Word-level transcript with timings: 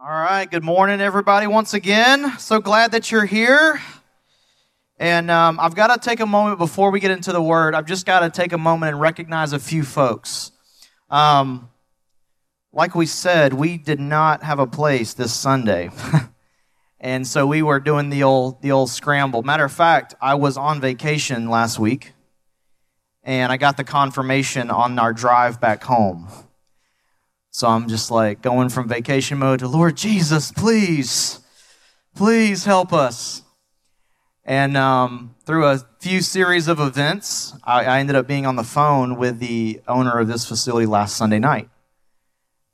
All 0.00 0.08
right, 0.08 0.48
good 0.48 0.62
morning, 0.62 1.00
everybody, 1.00 1.48
once 1.48 1.74
again. 1.74 2.38
So 2.38 2.60
glad 2.60 2.92
that 2.92 3.10
you're 3.10 3.24
here. 3.24 3.82
And 4.96 5.28
um, 5.28 5.58
I've 5.58 5.74
got 5.74 5.92
to 5.92 6.08
take 6.08 6.20
a 6.20 6.26
moment 6.26 6.58
before 6.58 6.92
we 6.92 7.00
get 7.00 7.10
into 7.10 7.32
the 7.32 7.42
word. 7.42 7.74
I've 7.74 7.84
just 7.84 8.06
got 8.06 8.20
to 8.20 8.30
take 8.30 8.52
a 8.52 8.58
moment 8.58 8.92
and 8.92 9.00
recognize 9.00 9.52
a 9.52 9.58
few 9.58 9.82
folks. 9.82 10.52
Um, 11.10 11.68
like 12.72 12.94
we 12.94 13.06
said, 13.06 13.52
we 13.52 13.76
did 13.76 13.98
not 13.98 14.44
have 14.44 14.60
a 14.60 14.68
place 14.68 15.14
this 15.14 15.34
Sunday. 15.34 15.90
and 17.00 17.26
so 17.26 17.44
we 17.44 17.62
were 17.62 17.80
doing 17.80 18.08
the 18.08 18.22
old, 18.22 18.62
the 18.62 18.70
old 18.70 18.90
scramble. 18.90 19.42
Matter 19.42 19.64
of 19.64 19.72
fact, 19.72 20.14
I 20.22 20.36
was 20.36 20.56
on 20.56 20.80
vacation 20.80 21.50
last 21.50 21.80
week, 21.80 22.12
and 23.24 23.50
I 23.50 23.56
got 23.56 23.76
the 23.76 23.82
confirmation 23.82 24.70
on 24.70 24.96
our 25.00 25.12
drive 25.12 25.60
back 25.60 25.82
home. 25.82 26.28
So 27.58 27.66
I'm 27.66 27.88
just 27.88 28.12
like 28.12 28.40
going 28.40 28.68
from 28.68 28.86
vacation 28.86 29.38
mode 29.38 29.58
to 29.58 29.66
Lord 29.66 29.96
Jesus, 29.96 30.52
please, 30.52 31.40
please 32.14 32.64
help 32.64 32.92
us. 32.92 33.42
And 34.44 34.76
um, 34.76 35.34
through 35.44 35.66
a 35.66 35.84
few 35.98 36.20
series 36.20 36.68
of 36.68 36.78
events, 36.78 37.54
I, 37.64 37.84
I 37.84 37.98
ended 37.98 38.14
up 38.14 38.28
being 38.28 38.46
on 38.46 38.54
the 38.54 38.62
phone 38.62 39.16
with 39.16 39.40
the 39.40 39.80
owner 39.88 40.20
of 40.20 40.28
this 40.28 40.46
facility 40.46 40.86
last 40.86 41.16
Sunday 41.16 41.40
night. 41.40 41.68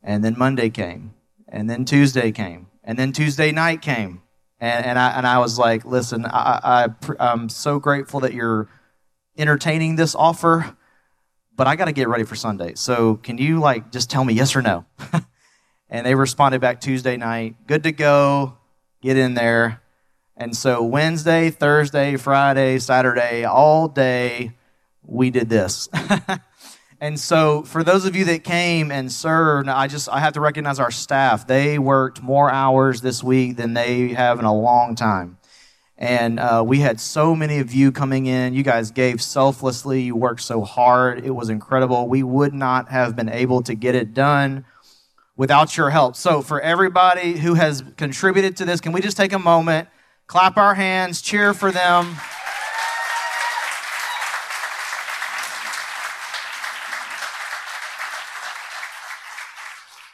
And 0.03 0.23
then 0.23 0.35
Monday 0.37 0.69
came, 0.69 1.15
and 1.49 1.71
then 1.71 1.87
Tuesday 1.87 2.31
came, 2.31 2.67
and 2.83 2.99
then 2.99 3.13
Tuesday 3.13 3.53
night 3.53 3.81
came. 3.81 4.21
And, 4.61 4.85
and, 4.85 4.99
I, 4.99 5.17
and 5.17 5.27
I 5.27 5.39
was 5.39 5.59
like, 5.59 5.87
listen, 5.87 6.27
I, 6.27 6.61
I, 6.63 7.15
I'm 7.19 7.49
so 7.49 7.79
grateful 7.79 8.21
that 8.21 8.35
you're 8.35 8.69
entertaining 9.39 9.97
this 9.97 10.15
offer 10.15 10.77
but 11.57 11.67
I 11.67 11.77
got 11.77 11.87
to 11.87 11.93
get 11.93 12.09
ready 12.09 12.25
for 12.25 12.35
Sunday. 12.35 12.75
So 12.75 13.17
can 13.17 13.39
you 13.39 13.61
like 13.61 13.93
just 13.93 14.11
tell 14.11 14.25
me 14.25 14.35
yes 14.35 14.57
or 14.57 14.63
no? 14.63 14.85
and 15.89 16.05
they 16.05 16.15
responded 16.15 16.61
back 16.61 16.81
Tuesday 16.81 17.17
night, 17.17 17.57
good 17.67 17.83
to 17.85 17.93
go, 17.93 18.57
get 19.01 19.17
in 19.17 19.35
there. 19.35 19.81
And 20.37 20.57
so 20.57 20.83
Wednesday, 20.83 21.51
Thursday, 21.51 22.17
Friday, 22.17 22.79
Saturday, 22.79 23.45
all 23.45 23.87
day, 23.87 24.53
we 25.07 25.31
did 25.31 25.49
this. 25.49 25.89
and 27.01 27.21
so 27.21 27.63
for 27.63 27.85
those 27.85 28.05
of 28.05 28.17
you 28.17 28.25
that 28.25 28.43
came 28.43 28.91
and 28.91 29.13
served, 29.13 29.69
I 29.69 29.87
just 29.87 30.09
I 30.09 30.19
have 30.19 30.33
to 30.33 30.41
recognize 30.41 30.81
our 30.81 30.91
staff. 30.91 31.47
They 31.47 31.79
worked 31.79 32.21
more 32.21 32.51
hours 32.51 33.01
this 33.01 33.23
week 33.23 33.57
than 33.57 33.75
they 33.75 34.09
have 34.09 34.41
in 34.41 34.45
a 34.45 34.55
long 34.55 34.97
time. 34.97 35.39
And 36.05 36.39
uh, 36.39 36.63
we 36.67 36.81
had 36.81 37.01
so 37.01 37.35
many 37.35 37.61
of 37.61 37.73
you 37.73 37.91
coming 37.91 38.27
in. 38.27 38.53
You 38.53 38.63
guys 38.63 38.91
gave 38.91 39.23
selflessly. 39.23 40.03
You 40.03 40.15
worked 40.15 40.43
so 40.43 40.61
hard. 40.61 41.25
It 41.25 41.31
was 41.31 41.49
incredible. 41.49 42.09
We 42.09 42.23
would 42.23 42.53
not 42.53 42.91
have 42.91 43.17
been 43.17 43.31
able 43.31 43.63
to 43.63 43.75
get 43.75 43.95
it 43.95 44.13
done 44.13 44.67
without 45.35 45.79
your 45.79 45.89
help. 45.89 46.15
So, 46.15 46.43
for 46.43 46.61
everybody 46.61 47.39
who 47.39 47.55
has 47.55 47.83
contributed 47.97 48.55
to 48.59 48.67
this, 48.67 48.83
can 48.83 48.93
we 48.93 49.01
just 49.01 49.17
take 49.17 49.33
a 49.33 49.39
moment, 49.39 49.89
clap 50.27 50.59
our 50.59 50.75
hands, 50.75 51.23
cheer 51.23 51.55
for 51.55 51.73
them? 51.73 52.17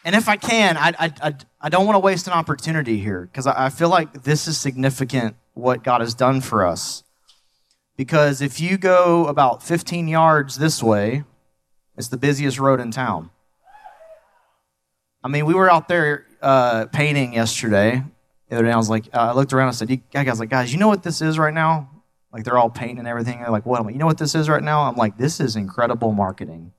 And 0.05 0.15
if 0.15 0.29
I 0.29 0.37
can, 0.37 0.77
I, 0.77 0.95
I, 0.99 1.13
I, 1.21 1.35
I 1.61 1.69
don't 1.69 1.85
want 1.85 1.97
to 1.97 2.01
waste 2.01 2.29
an 2.29 2.33
opportunity 2.33 2.99
here 2.99 3.23
because 3.23 3.49
I, 3.49 3.67
I 3.67 3.69
feel 3.71 3.89
like 3.89 4.23
this 4.23 4.47
is 4.47 4.57
significant 4.57 5.35
what 5.55 5.83
God 5.83 6.01
has 6.01 6.15
done 6.15 6.41
for 6.41 6.67
us. 6.67 7.05
Because 7.97 8.41
if 8.41 8.61
you 8.61 8.79
go 8.79 9.27
about 9.27 9.63
15 9.63 10.09
yards 10.09 10.57
this 10.57 10.83
way, 10.83 11.25
it's 11.97 12.09
the 12.09 12.17
busiest 12.17 12.59
road 12.59 12.81
in 12.81 12.91
town. 12.91 13.31
I 15.23 15.29
mean, 15.29 15.45
we 15.45 15.55
were 15.55 15.71
out 15.71 15.89
there 15.89 16.27
uh, 16.41 16.87
painting 16.87 17.35
yesterday. 17.35 18.03
The 18.49 18.57
other 18.57 18.65
day, 18.65 18.73
I 18.73 18.77
was 18.77 18.89
like, 18.89 19.07
uh, 19.13 19.19
I 19.19 19.33
looked 19.33 19.53
around 19.53 19.69
and 19.69 19.77
said, 19.77 19.91
you, 19.91 20.01
I 20.15 20.23
was 20.25 20.41
like, 20.41 20.49
guys, 20.49 20.73
you 20.73 20.79
know 20.79 20.89
what 20.89 21.03
this 21.03 21.21
is 21.21 21.39
right 21.39 21.53
now? 21.53 21.91
Like, 22.33 22.45
they're 22.45 22.57
all 22.57 22.71
painting 22.71 23.01
and 23.01 23.09
everything. 23.09 23.41
They're 23.41 23.51
like, 23.51 23.67
what? 23.67 23.81
I'm 23.81 23.91
you 23.91 23.99
know 23.99 24.07
what 24.07 24.19
this 24.19 24.35
is 24.35 24.49
right 24.49 24.63
now? 24.63 24.83
I'm 24.83 24.97
like, 24.97 25.19
this 25.19 25.41
is 25.41 25.57
incredible 25.57 26.13
marketing 26.13 26.73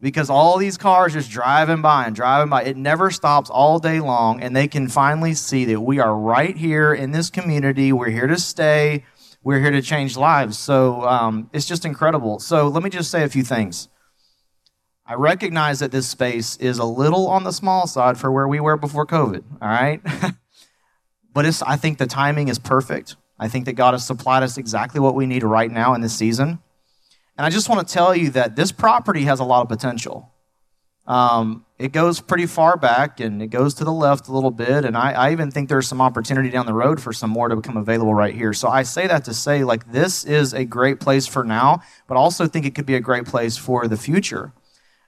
because 0.00 0.30
all 0.30 0.58
these 0.58 0.76
cars 0.76 1.12
just 1.12 1.30
driving 1.30 1.82
by 1.82 2.06
and 2.06 2.14
driving 2.14 2.48
by. 2.48 2.62
It 2.62 2.76
never 2.76 3.10
stops 3.10 3.50
all 3.50 3.78
day 3.78 4.00
long, 4.00 4.40
and 4.42 4.54
they 4.54 4.68
can 4.68 4.88
finally 4.88 5.34
see 5.34 5.64
that 5.66 5.80
we 5.80 5.98
are 5.98 6.14
right 6.14 6.56
here 6.56 6.94
in 6.94 7.10
this 7.10 7.30
community. 7.30 7.92
We're 7.92 8.10
here 8.10 8.28
to 8.28 8.38
stay. 8.38 9.04
We're 9.42 9.60
here 9.60 9.70
to 9.70 9.82
change 9.82 10.16
lives. 10.16 10.58
So 10.58 11.02
um, 11.02 11.50
it's 11.52 11.66
just 11.66 11.84
incredible. 11.84 12.38
So 12.38 12.68
let 12.68 12.82
me 12.82 12.90
just 12.90 13.10
say 13.10 13.22
a 13.22 13.28
few 13.28 13.42
things. 13.42 13.88
I 15.06 15.14
recognize 15.14 15.78
that 15.78 15.90
this 15.90 16.06
space 16.06 16.56
is 16.58 16.78
a 16.78 16.84
little 16.84 17.28
on 17.28 17.44
the 17.44 17.52
small 17.52 17.86
side 17.86 18.18
for 18.18 18.30
where 18.30 18.46
we 18.46 18.60
were 18.60 18.76
before 18.76 19.06
COVID, 19.06 19.42
all 19.62 19.68
right? 19.68 20.02
but 21.32 21.46
it's, 21.46 21.62
I 21.62 21.76
think 21.76 21.96
the 21.96 22.06
timing 22.06 22.48
is 22.48 22.58
perfect. 22.58 23.16
I 23.38 23.48
think 23.48 23.64
that 23.64 23.72
God 23.72 23.94
has 23.94 24.04
supplied 24.04 24.42
us 24.42 24.58
exactly 24.58 25.00
what 25.00 25.14
we 25.14 25.24
need 25.24 25.44
right 25.44 25.70
now 25.70 25.94
in 25.94 26.02
this 26.02 26.14
season. 26.14 26.58
And 27.38 27.46
I 27.46 27.50
just 27.50 27.68
want 27.68 27.86
to 27.86 27.94
tell 27.94 28.16
you 28.16 28.30
that 28.30 28.56
this 28.56 28.72
property 28.72 29.22
has 29.22 29.38
a 29.38 29.44
lot 29.44 29.62
of 29.62 29.68
potential. 29.68 30.34
Um, 31.06 31.64
it 31.78 31.92
goes 31.92 32.20
pretty 32.20 32.46
far 32.46 32.76
back 32.76 33.20
and 33.20 33.40
it 33.40 33.46
goes 33.46 33.74
to 33.74 33.84
the 33.84 33.92
left 33.92 34.28
a 34.28 34.32
little 34.32 34.50
bit. 34.50 34.84
And 34.84 34.96
I, 34.96 35.12
I, 35.12 35.32
even 35.32 35.50
think 35.50 35.70
there's 35.70 35.88
some 35.88 36.02
opportunity 36.02 36.50
down 36.50 36.66
the 36.66 36.74
road 36.74 37.00
for 37.00 37.14
some 37.14 37.30
more 37.30 37.48
to 37.48 37.56
become 37.56 37.78
available 37.78 38.12
right 38.12 38.34
here. 38.34 38.52
So 38.52 38.68
I 38.68 38.82
say 38.82 39.06
that 39.06 39.24
to 39.24 39.32
say, 39.32 39.64
like, 39.64 39.90
this 39.90 40.24
is 40.24 40.52
a 40.52 40.66
great 40.66 41.00
place 41.00 41.26
for 41.26 41.44
now, 41.44 41.80
but 42.08 42.18
also 42.18 42.46
think 42.46 42.66
it 42.66 42.74
could 42.74 42.84
be 42.84 42.96
a 42.96 43.00
great 43.00 43.24
place 43.24 43.56
for 43.56 43.88
the 43.88 43.96
future. 43.96 44.52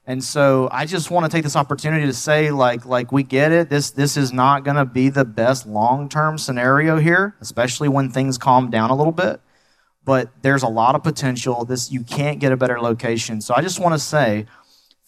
And 0.07 0.23
so 0.23 0.69
I 0.71 0.87
just 0.87 1.11
want 1.11 1.29
to 1.29 1.31
take 1.31 1.43
this 1.43 1.55
opportunity 1.55 2.07
to 2.07 2.13
say, 2.13 2.49
like, 2.49 2.85
like 2.85 3.11
we 3.11 3.21
get 3.21 3.51
it. 3.51 3.69
This 3.69 3.91
this 3.91 4.17
is 4.17 4.33
not 4.33 4.63
going 4.63 4.77
to 4.77 4.85
be 4.85 5.09
the 5.09 5.25
best 5.25 5.67
long 5.67 6.09
term 6.09 6.39
scenario 6.39 6.97
here, 6.97 7.35
especially 7.41 7.89
when 7.89 8.09
things 8.09 8.39
calm 8.39 8.71
down 8.71 8.89
a 8.89 8.95
little 8.95 9.13
bit 9.13 9.39
but 10.03 10.31
there's 10.41 10.63
a 10.63 10.67
lot 10.67 10.95
of 10.95 11.03
potential. 11.03 11.65
This 11.65 11.91
you 11.91 12.03
can't 12.03 12.39
get 12.39 12.51
a 12.51 12.57
better 12.57 12.79
location. 12.79 13.41
So 13.41 13.53
I 13.55 13.61
just 13.61 13.79
want 13.79 13.93
to 13.93 13.99
say 13.99 14.45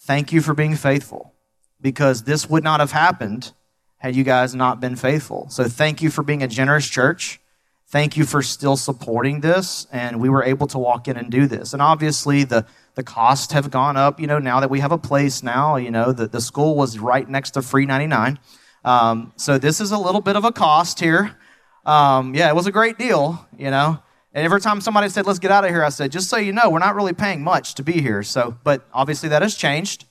thank 0.00 0.32
you 0.32 0.40
for 0.40 0.54
being 0.54 0.76
faithful 0.76 1.34
because 1.80 2.22
this 2.22 2.48
would 2.48 2.64
not 2.64 2.80
have 2.80 2.92
happened 2.92 3.52
had 3.98 4.14
you 4.14 4.24
guys 4.24 4.54
not 4.54 4.80
been 4.80 4.96
faithful. 4.96 5.48
So 5.50 5.64
thank 5.64 6.02
you 6.02 6.10
for 6.10 6.22
being 6.22 6.42
a 6.42 6.48
generous 6.48 6.88
church. 6.88 7.40
Thank 7.86 8.16
you 8.16 8.24
for 8.24 8.42
still 8.42 8.76
supporting 8.76 9.40
this 9.40 9.86
and 9.92 10.20
we 10.20 10.28
were 10.28 10.42
able 10.42 10.66
to 10.68 10.78
walk 10.78 11.08
in 11.08 11.16
and 11.16 11.30
do 11.30 11.46
this. 11.46 11.72
And 11.72 11.80
obviously 11.80 12.44
the 12.44 12.66
the 12.94 13.02
costs 13.02 13.52
have 13.52 13.70
gone 13.70 13.96
up, 13.96 14.20
you 14.20 14.26
know, 14.26 14.38
now 14.38 14.60
that 14.60 14.70
we 14.70 14.80
have 14.80 14.92
a 14.92 14.98
place 14.98 15.42
now, 15.42 15.76
you 15.76 15.90
know, 15.90 16.12
the, 16.12 16.28
the 16.28 16.40
school 16.40 16.76
was 16.76 16.98
right 16.98 17.28
next 17.28 17.52
to 17.52 17.62
free 17.62 17.86
99. 17.86 18.38
Um, 18.84 19.32
so 19.36 19.58
this 19.58 19.80
is 19.80 19.90
a 19.90 19.98
little 19.98 20.20
bit 20.20 20.36
of 20.36 20.44
a 20.44 20.52
cost 20.52 21.00
here. 21.00 21.36
Um, 21.84 22.34
yeah, 22.34 22.48
it 22.48 22.54
was 22.54 22.66
a 22.66 22.72
great 22.72 22.96
deal, 22.96 23.46
you 23.56 23.70
know. 23.70 24.00
And 24.34 24.44
every 24.44 24.60
time 24.60 24.80
somebody 24.80 25.08
said, 25.08 25.26
let's 25.26 25.38
get 25.38 25.52
out 25.52 25.64
of 25.64 25.70
here, 25.70 25.84
I 25.84 25.90
said, 25.90 26.10
just 26.10 26.28
so 26.28 26.36
you 26.36 26.52
know, 26.52 26.68
we're 26.68 26.80
not 26.80 26.96
really 26.96 27.12
paying 27.12 27.42
much 27.42 27.74
to 27.74 27.84
be 27.84 28.00
here. 28.00 28.24
So, 28.24 28.58
but 28.64 28.84
obviously 28.92 29.28
that 29.28 29.42
has 29.42 29.54
changed. 29.54 30.06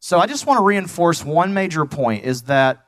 So 0.00 0.18
I 0.18 0.26
just 0.26 0.46
want 0.46 0.58
to 0.58 0.64
reinforce 0.64 1.24
one 1.24 1.54
major 1.54 1.86
point 1.86 2.24
is 2.24 2.42
that 2.42 2.84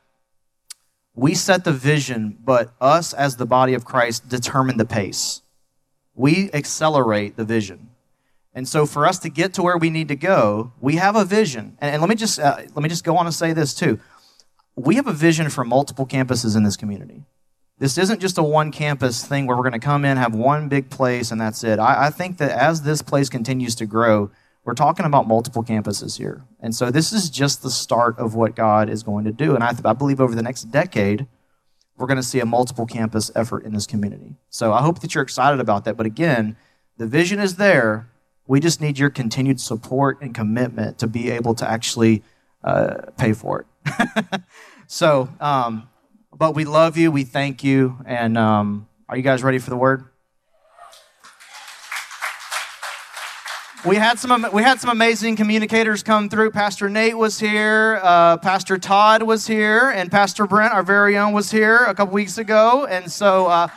we 1.15 1.35
set 1.35 1.63
the 1.63 1.73
vision, 1.73 2.37
but 2.43 2.75
us 2.81 3.13
as 3.13 3.37
the 3.37 3.47
body 3.47 3.75
of 3.75 3.85
Christ 3.85 4.29
determine 4.29 4.77
the 4.77 4.85
pace. 4.85 5.43
We 6.17 6.51
accelerate 6.53 7.37
the 7.37 7.45
vision. 7.45 7.91
And 8.53 8.69
so 8.69 8.85
for 8.85 9.07
us 9.07 9.21
to 9.21 9.29
get 9.29 9.55
to 9.55 9.63
where 9.63 9.79
we 9.79 9.91
need 9.91 10.09
to 10.09 10.17
go, 10.17 10.73
we 10.81 10.97
have 10.97 11.15
a 11.15 11.25
vision. 11.25 11.77
And, 11.81 11.93
and 11.93 12.03
let 12.03 12.09
me 12.09 12.17
just 12.17 12.39
uh, 12.39 12.57
let 12.57 12.83
me 12.83 12.89
just 12.89 13.05
go 13.05 13.17
on 13.17 13.27
and 13.27 13.35
say 13.35 13.53
this 13.53 13.75
too. 13.75 14.01
We 14.77 14.97
have 14.97 15.07
a 15.07 15.13
vision 15.13 15.51
for 15.51 15.65
multiple 15.65 16.07
campuses 16.07 16.57
in 16.57 16.65
this 16.65 16.77
community. 16.77 17.23
This 17.79 17.99
isn't 17.99 18.21
just 18.21 18.39
a 18.39 18.43
one 18.43 18.71
campus 18.71 19.25
thing 19.25 19.47
where 19.47 19.57
we're 19.57 19.65
going 19.65 19.73
to 19.73 19.79
come 19.81 20.05
in, 20.05 20.17
have 20.17 20.35
one 20.35 20.69
big 20.69 20.91
place, 20.91 21.33
and 21.33 21.41
that's 21.41 21.65
it. 21.65 21.79
I, 21.79 22.07
I, 22.07 22.11
think 22.11 22.39
that 22.39 22.53
as 22.53 22.83
this 22.83 23.03
place 23.03 23.29
continues 23.29 23.75
to 23.77 23.87
grow, 23.87 24.31
we're 24.65 24.75
talking 24.75 25.05
about 25.05 25.27
multiple 25.27 25.65
campuses 25.65 26.17
here. 26.17 26.45
And 26.61 26.75
so 26.75 26.91
this 26.91 27.13
is 27.13 27.29
just 27.29 27.63
the 27.63 27.71
start 27.71 28.17
of 28.19 28.35
what 28.35 28.55
God 28.55 28.89
is 28.89 29.03
going 29.03 29.25
to 29.25 29.33
do. 29.33 29.57
And 29.57 29.65
I, 29.65 29.75
I 29.85 29.93
believe 29.93 30.21
over 30.21 30.37
the 30.37 30.43
next 30.43 30.65
decade, 30.65 31.27
we're 31.97 32.07
going 32.07 32.17
to 32.17 32.23
see 32.23 32.41
a 32.41 32.47
multiple 32.47 32.87
campus 32.87 33.31
effort 33.35 33.65
in 33.65 33.73
this 33.73 33.87
community. 33.87 34.37
So 34.51 34.73
I 34.73 34.81
hope 34.81 35.01
that 35.01 35.15
you're 35.15 35.25
excited 35.25 35.59
about 35.59 35.85
that. 35.85 35.97
But 35.97 36.07
again, 36.07 36.57
the 36.97 37.07
vision 37.07 37.41
is 37.41 37.57
there. 37.57 38.09
We 38.47 38.61
just 38.61 38.81
need 38.81 38.99
your 38.99 39.11
continued 39.11 39.61
support 39.61 40.21
and 40.21 40.33
commitment 40.33 40.99
to 40.99 41.09
be 41.09 41.31
able 41.31 41.55
to 41.57 41.69
actually 41.69 42.23
uh, 42.63 43.11
pay 43.19 43.33
for 43.33 43.67
it. 43.85 44.43
so, 44.87 45.29
um, 45.41 45.89
but 46.37 46.55
we 46.55 46.65
love 46.65 46.97
you. 46.97 47.11
We 47.11 47.25
thank 47.25 47.63
you. 47.63 47.99
And 48.07 48.37
um, 48.37 48.89
are 49.09 49.17
you 49.17 49.23
guys 49.23 49.43
ready 49.43 49.59
for 49.59 49.71
the 49.71 49.77
word? 49.77 50.05
We 53.87 53.97
had 53.97 54.19
some 54.19 54.47
we 54.51 54.63
had 54.63 54.81
some 54.81 54.89
amazing 54.89 55.37
communicators 55.37 56.03
come 56.03 56.31
through. 56.31 56.53
Pastor 56.53 56.89
Nate 56.89 57.19
was 57.19 57.39
here, 57.39 58.01
uh, 58.03 58.39
Pastor 58.39 58.79
Todd 58.79 59.23
was 59.23 59.47
here, 59.47 59.91
and 59.91 60.11
Pastor 60.11 60.47
Brent, 60.47 60.73
our 60.73 60.83
very 60.83 61.19
own, 61.19 61.35
was 61.35 61.51
here 61.51 61.85
a 61.85 61.95
couple 61.95 62.15
weeks 62.15 62.39
ago. 62.39 62.87
And 62.87 63.13
so 63.13 63.47
uh, 63.47 63.69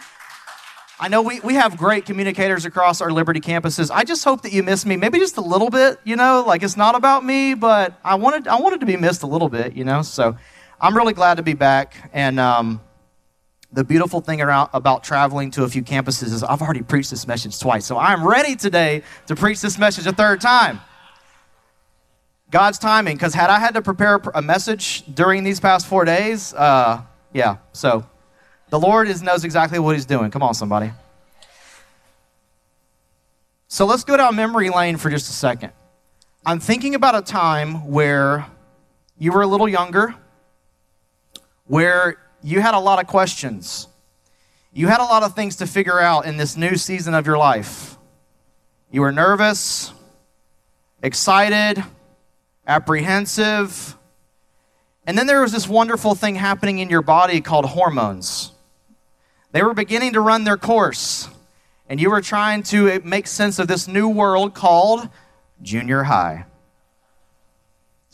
I 0.98 1.10
know 1.10 1.22
we, 1.22 1.42
we 1.42 1.56
have 1.56 1.76
great 1.76 2.06
communicators 2.06 2.64
across 2.64 3.02
our 3.02 3.12
Liberty 3.12 3.42
campuses. 3.42 3.92
I 3.94 4.06
just 4.06 4.24
hope 4.24 4.44
that 4.44 4.54
you 4.54 4.64
miss 4.64 4.86
me, 4.86 4.96
maybe 4.96 5.20
just 5.20 5.36
a 5.36 5.42
little 5.42 5.70
bit. 5.70 6.00
You 6.06 6.16
know, 6.16 6.42
like 6.48 6.64
it's 6.64 6.78
not 6.78 6.96
about 6.96 7.26
me, 7.26 7.54
but 7.54 8.00
I 8.02 8.16
wanted 8.16 8.48
I 8.48 8.62
wanted 8.62 8.80
to 8.80 8.86
be 8.86 8.96
missed 8.96 9.24
a 9.24 9.28
little 9.28 9.50
bit. 9.50 9.76
You 9.76 9.84
know, 9.84 10.04
so 10.04 10.38
I'm 10.80 10.96
really 10.96 11.14
glad 11.14 11.36
to 11.36 11.44
be 11.44 11.54
back. 11.54 11.96
And 12.14 12.40
um, 12.40 12.82
the 13.72 13.84
beautiful 13.84 14.22
thing 14.22 14.42
around, 14.42 14.70
about 14.74 15.04
traveling 15.04 15.52
to 15.52 15.64
a 15.64 15.70
few 15.70 15.84
campuses 15.84 16.26
is 16.26 16.44
I've 16.44 16.62
already 16.62 16.84
preached 16.84 17.10
this 17.10 17.28
message 17.28 17.60
twice. 17.60 17.86
So 17.86 17.98
I'm 17.98 18.26
ready 18.26 18.56
today 18.56 19.02
to 19.26 19.36
preach 19.36 19.62
this 19.62 19.78
message 19.78 20.06
a 20.06 20.14
third 20.14 20.40
time. 20.40 20.80
God's 22.50 22.78
timing, 22.80 23.16
because 23.16 23.34
had 23.34 23.50
I 23.50 23.60
had 23.60 23.74
to 23.74 23.82
prepare 23.82 24.22
a 24.34 24.42
message 24.42 25.04
during 25.14 25.44
these 25.44 25.60
past 25.60 25.86
four 25.86 26.06
days, 26.06 26.54
uh, 26.54 27.02
yeah, 27.34 27.58
so 27.74 28.08
the 28.70 28.80
Lord 28.80 29.10
is, 29.10 29.22
knows 29.22 29.44
exactly 29.44 29.80
what 29.80 29.96
He's 29.96 30.06
doing. 30.06 30.32
Come 30.32 30.44
on, 30.44 30.54
somebody. 30.54 30.92
So 33.68 33.86
let's 33.86 34.06
go 34.06 34.16
down 34.16 34.36
memory 34.38 34.70
lane 34.70 34.96
for 34.96 35.10
just 35.10 35.30
a 35.30 35.34
second. 35.34 35.74
I'm 36.46 36.62
thinking 36.62 36.96
about 36.96 37.16
a 37.16 37.22
time 37.22 37.90
where 37.92 38.46
you 39.18 39.34
were 39.34 39.42
a 39.42 39.48
little 39.48 39.68
younger, 39.68 40.16
where 41.68 42.18
you 42.42 42.62
had 42.62 42.74
a 42.74 42.80
lot 42.80 43.00
of 43.00 43.08
questions. 43.08 43.88
You 44.74 44.88
had 44.88 45.00
a 45.00 45.04
lot 45.04 45.24
of 45.24 45.36
things 45.36 45.56
to 45.58 45.68
figure 45.68 46.00
out 46.00 46.26
in 46.26 46.38
this 46.38 46.56
new 46.56 46.76
season 46.76 47.14
of 47.14 47.26
your 47.26 47.38
life. 47.38 47.98
You 48.92 49.02
were 49.02 49.12
nervous, 49.12 49.92
excited, 51.02 51.84
apprehensive. 52.66 53.96
And 55.06 55.18
then 55.18 55.28
there 55.28 55.42
was 55.42 55.52
this 55.52 55.68
wonderful 55.68 56.16
thing 56.16 56.36
happening 56.36 56.80
in 56.80 56.90
your 56.90 57.02
body 57.02 57.42
called 57.42 57.66
hormones. 57.66 58.52
They 59.52 59.64
were 59.64 59.74
beginning 59.74 60.14
to 60.14 60.22
run 60.22 60.44
their 60.44 60.58
course, 60.58 61.30
and 61.90 62.00
you 62.00 62.10
were 62.10 62.22
trying 62.22 62.64
to 62.64 63.00
make 63.04 63.28
sense 63.28 63.60
of 63.60 63.68
this 63.68 63.88
new 63.88 64.10
world 64.10 64.54
called 64.54 65.10
junior 65.62 66.04
high. 66.04 66.46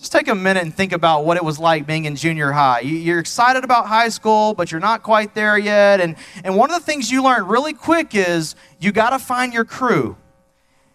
Just 0.04 0.12
take 0.12 0.28
a 0.28 0.36
minute 0.36 0.62
and 0.62 0.76
think 0.76 0.92
about 0.92 1.24
what 1.24 1.38
it 1.38 1.46
was 1.46 1.60
like 1.60 1.88
being 1.88 2.04
in 2.04 2.18
junior 2.18 2.52
high. 2.52 2.82
You're 2.82 3.20
excited 3.20 3.64
about 3.64 3.88
high 3.88 4.10
school, 4.10 4.54
but 4.54 4.70
you're 4.70 4.82
not 4.82 5.02
quite 5.02 5.34
there 5.34 5.58
yet. 5.58 6.02
And, 6.02 6.18
and 6.44 6.58
one 6.58 6.70
of 6.70 6.78
the 6.78 6.86
things 6.86 7.10
you 7.10 7.24
learn 7.24 7.48
really 7.48 7.72
quick 7.72 8.14
is 8.14 8.54
you 8.82 8.92
got 8.92 9.12
to 9.12 9.18
find 9.18 9.54
your 9.54 9.64
crew. 9.64 10.18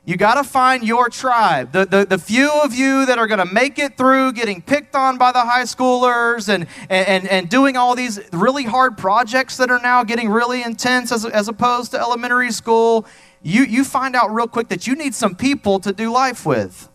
You 0.04 0.18
got 0.18 0.34
to 0.34 0.44
find 0.44 0.84
your 0.84 1.08
tribe. 1.08 1.72
The, 1.72 1.86
the, 1.86 2.04
the 2.04 2.18
few 2.18 2.50
of 2.62 2.74
you 2.74 3.06
that 3.06 3.18
are 3.18 3.26
going 3.26 3.38
to 3.38 3.50
make 3.50 3.78
it 3.78 3.96
through 3.96 4.34
getting 4.34 4.60
picked 4.60 4.94
on 4.94 5.16
by 5.16 5.32
the 5.32 5.40
high 5.40 5.62
schoolers 5.62 6.50
and, 6.50 6.66
and, 6.90 7.26
and 7.28 7.48
doing 7.48 7.78
all 7.78 7.94
these 7.94 8.20
really 8.30 8.64
hard 8.64 8.98
projects 8.98 9.56
that 9.56 9.70
are 9.70 9.80
now 9.80 10.04
getting 10.04 10.28
really 10.28 10.62
intense 10.62 11.12
as, 11.12 11.24
as 11.24 11.48
opposed 11.48 11.92
to 11.92 11.98
elementary 11.98 12.52
school, 12.52 13.06
you, 13.40 13.62
you 13.64 13.84
find 13.84 14.14
out 14.14 14.34
real 14.34 14.48
quick 14.48 14.68
that 14.68 14.86
you 14.86 14.94
need 14.94 15.14
some 15.14 15.34
people 15.34 15.80
to 15.80 15.94
do 15.94 16.12
life 16.12 16.44
with. 16.44 16.90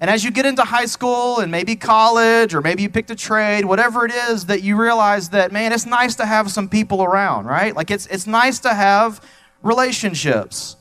And 0.00 0.08
as 0.08 0.22
you 0.22 0.30
get 0.30 0.46
into 0.46 0.62
high 0.62 0.86
school 0.86 1.40
and 1.40 1.50
maybe 1.50 1.74
college 1.74 2.54
or 2.54 2.60
maybe 2.60 2.82
you 2.82 2.88
picked 2.88 3.10
a 3.10 3.16
trade, 3.16 3.64
whatever 3.64 4.04
it 4.04 4.12
is, 4.12 4.46
that 4.46 4.62
you 4.62 4.76
realize 4.76 5.30
that, 5.30 5.50
man, 5.50 5.72
it's 5.72 5.86
nice 5.86 6.14
to 6.16 6.26
have 6.26 6.50
some 6.52 6.68
people 6.68 7.02
around, 7.02 7.46
right? 7.46 7.74
Like 7.74 7.90
it's, 7.90 8.06
it's 8.06 8.26
nice 8.26 8.60
to 8.60 8.72
have 8.72 9.20
relationships. 9.62 10.76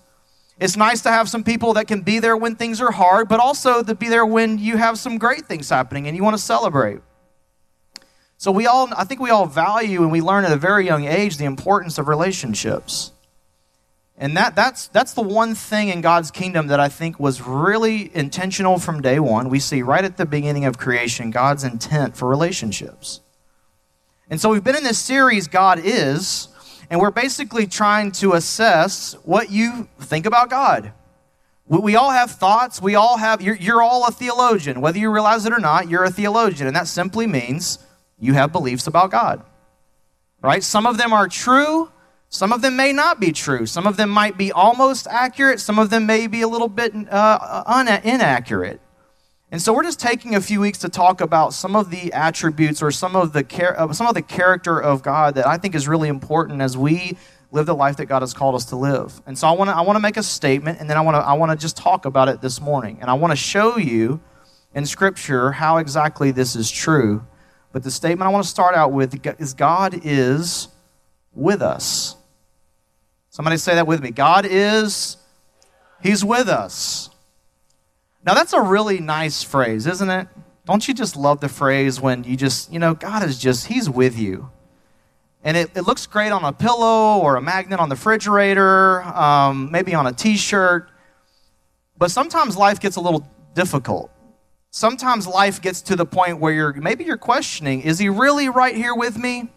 It's 0.60 0.78
nice 0.78 1.02
to 1.02 1.10
have 1.10 1.30
some 1.30 1.44
people 1.44 1.74
that 1.74 1.88
can 1.88 2.02
be 2.02 2.20
there 2.20 2.38
when 2.38 2.56
things 2.56 2.80
are 2.80 2.92
hard, 2.92 3.28
but 3.28 3.40
also 3.40 3.82
to 3.82 3.96
be 3.96 4.08
there 4.08 4.26
when 4.26 4.60
you 4.60 4.78
have 4.78 5.00
some 5.00 5.18
great 5.18 5.46
things 5.46 5.70
happening 5.70 6.08
and 6.08 6.16
you 6.16 6.24
want 6.24 6.36
to 6.36 6.42
celebrate. 6.42 7.00
So 8.38 8.52
we 8.52 8.68
all, 8.68 8.90
I 8.96 9.04
think 9.04 9.20
we 9.20 9.32
all 9.32 9.48
value 9.48 10.04
and 10.04 10.12
we 10.12 10.22
learn 10.22 10.46
at 10.46 10.52
a 10.52 10.58
very 10.58 10.86
young 10.86 11.06
age 11.06 11.38
the 11.38 11.46
importance 11.46 11.98
of 11.98 12.08
relationships. 12.08 13.14
And 14.18 14.36
that, 14.36 14.56
that's, 14.56 14.88
that's 14.88 15.14
the 15.14 15.22
one 15.22 15.54
thing 15.54 15.90
in 15.90 16.02
God's 16.02 16.32
kingdom 16.32 16.68
that 16.68 16.80
I 16.80 16.90
think 16.90 17.20
was 17.20 17.42
really 17.42 18.16
intentional 18.16 18.80
from 18.80 19.02
day 19.02 19.20
one. 19.20 19.50
We 19.50 19.60
see 19.60 19.84
right 19.84 20.04
at 20.04 20.18
the 20.18 20.26
beginning 20.26 20.66
of 20.66 20.80
creation 20.80 21.30
God's 21.30 21.64
intent 21.64 22.18
for 22.18 22.28
relationships. 22.28 23.22
And 24.30 24.42
so 24.42 24.50
we've 24.50 24.64
been 24.64 24.76
in 24.76 24.84
this 24.84 24.98
series, 24.98 25.48
God 25.48 25.80
is, 25.84 26.50
and 26.90 27.00
we're 27.00 27.12
basically 27.12 27.68
trying 27.68 28.12
to 28.14 28.34
assess 28.34 29.14
what 29.24 29.52
you 29.52 29.88
think 30.00 30.26
about 30.26 30.50
God. 30.50 30.94
We 31.68 31.96
all 31.96 32.12
have 32.12 32.32
thoughts. 32.32 32.82
We 32.82 32.96
all 32.96 33.18
have, 33.18 33.42
you're, 33.42 33.56
you're 33.56 33.84
all 33.84 34.08
a 34.08 34.12
theologian. 34.12 34.82
Whether 34.82 35.00
you 35.00 35.12
realize 35.12 35.46
it 35.46 35.54
or 35.54 35.60
not, 35.60 35.90
you're 35.90 36.06
a 36.06 36.10
theologian. 36.10 36.66
And 36.66 36.76
that 36.76 36.88
simply 36.88 37.28
means 37.28 37.80
you 38.18 38.34
have 38.34 38.52
beliefs 38.52 38.88
about 38.88 39.12
God. 39.12 39.44
Right? 40.42 40.64
Some 40.64 40.86
of 40.86 40.98
them 40.98 41.14
are 41.14 41.28
true, 41.28 41.92
some 42.30 42.52
of 42.52 42.62
them 42.62 42.76
may 42.76 42.92
not 42.92 43.20
be 43.20 43.32
true. 43.32 43.66
Some 43.66 43.88
of 43.88 43.98
them 43.98 44.10
might 44.10 44.38
be 44.38 44.52
almost 44.52 45.08
accurate. 45.08 45.60
Some 45.60 45.80
of 45.80 45.90
them 45.90 46.06
may 46.06 46.28
be 46.28 46.42
a 46.42 46.48
little 46.48 46.68
bit 46.68 46.94
uh, 47.10 47.64
un- 47.66 47.88
inaccurate. 47.88 48.82
And 49.50 49.62
so 49.62 49.74
we're 49.74 49.84
just 49.84 50.00
taking 50.00 50.36
a 50.36 50.42
few 50.42 50.60
weeks 50.60 50.78
to 50.80 50.90
talk 50.90 51.22
about 51.22 51.54
some 51.54 51.74
of 51.74 51.90
the 51.90 52.12
attributes 52.12 52.82
or 52.82 52.92
some 52.92 53.16
of 53.16 53.32
the 53.32 53.44
char- 53.44 53.80
uh, 53.80 53.94
some 53.94 54.06
of 54.06 54.14
the 54.14 54.22
character 54.22 54.78
of 54.78 55.04
God 55.04 55.36
that 55.36 55.48
I 55.48 55.58
think 55.58 55.74
is 55.74 55.88
really 55.88 56.10
important 56.10 56.62
as 56.62 56.78
we 56.78 57.18
live 57.54 57.66
the 57.66 57.74
life 57.74 57.96
that 57.96 58.08
God 58.08 58.24
has 58.24 58.34
called 58.34 58.56
us 58.56 58.66
to 58.66 58.76
live. 58.76 59.22
And 59.26 59.38
so 59.38 59.48
I 59.48 59.52
want 59.54 59.70
to 59.70 59.78
I 59.78 59.82
want 59.82 59.96
to 59.96 60.02
make 60.02 60.18
a 60.18 60.24
statement 60.24 60.82
and 60.82 60.90
then 60.90 60.98
I 60.98 61.02
want 61.02 61.16
to 61.16 61.20
I 61.20 61.32
want 61.34 61.54
to 61.54 61.58
just 61.58 61.78
talk 61.78 62.04
about 62.04 62.28
it 62.28 62.42
this 62.42 62.60
morning. 62.60 62.98
And 63.00 63.10
I 63.10 63.14
want 63.14 63.32
to 63.32 63.38
show 63.38 63.78
you 63.78 64.20
in 64.76 64.86
scripture 64.86 65.54
how 65.54 65.78
exactly 65.78 66.32
this 66.32 66.58
is 66.58 66.70
true. 66.70 67.26
But 67.72 67.84
the 67.84 67.92
statement 67.92 68.28
I 68.28 68.34
want 68.34 68.44
to 68.44 68.50
start 68.50 68.76
out 68.76 68.92
with 68.92 69.18
is 69.40 69.54
God 69.54 69.98
is 70.04 70.68
with 71.34 71.62
us. 71.62 72.17
Somebody 73.38 73.58
say 73.58 73.76
that 73.76 73.86
with 73.86 74.02
me. 74.02 74.10
God 74.10 74.48
is, 74.50 75.16
He's 76.02 76.26
with 76.26 76.50
us. 76.50 77.12
Now, 78.26 78.34
that's 78.34 78.52
a 78.52 78.60
really 78.60 79.00
nice 79.00 79.44
phrase, 79.44 79.86
isn't 79.86 80.10
it? 80.10 80.28
Don't 80.66 80.88
you 80.88 80.96
just 80.96 81.16
love 81.16 81.40
the 81.40 81.48
phrase 81.48 82.02
when 82.02 82.24
you 82.24 82.36
just, 82.36 82.74
you 82.74 82.80
know, 82.80 82.96
God 82.96 83.22
is 83.22 83.38
just, 83.38 83.68
He's 83.68 83.88
with 83.88 84.18
you. 84.18 84.50
And 85.44 85.56
it, 85.56 85.70
it 85.76 85.84
looks 85.84 86.08
great 86.08 86.32
on 86.32 86.44
a 86.46 86.52
pillow 86.52 87.20
or 87.20 87.36
a 87.36 87.42
magnet 87.42 87.80
on 87.80 87.90
the 87.90 87.96
refrigerator, 87.96 89.04
um, 89.04 89.70
maybe 89.70 89.94
on 89.94 90.08
a 90.08 90.14
t 90.14 90.36
shirt. 90.36 90.90
But 91.96 92.10
sometimes 92.10 92.58
life 92.58 92.80
gets 92.80 92.96
a 92.96 93.02
little 93.02 93.30
difficult. 93.54 94.10
Sometimes 94.72 95.28
life 95.28 95.62
gets 95.62 95.82
to 95.84 95.96
the 95.96 96.08
point 96.08 96.40
where 96.40 96.54
you're 96.54 96.74
maybe 96.74 97.04
you're 97.04 97.18
questioning, 97.18 97.82
is 97.84 98.00
he 98.00 98.10
really 98.10 98.50
right 98.50 98.76
here 98.76 98.96
with 98.96 99.16
me? 99.16 99.52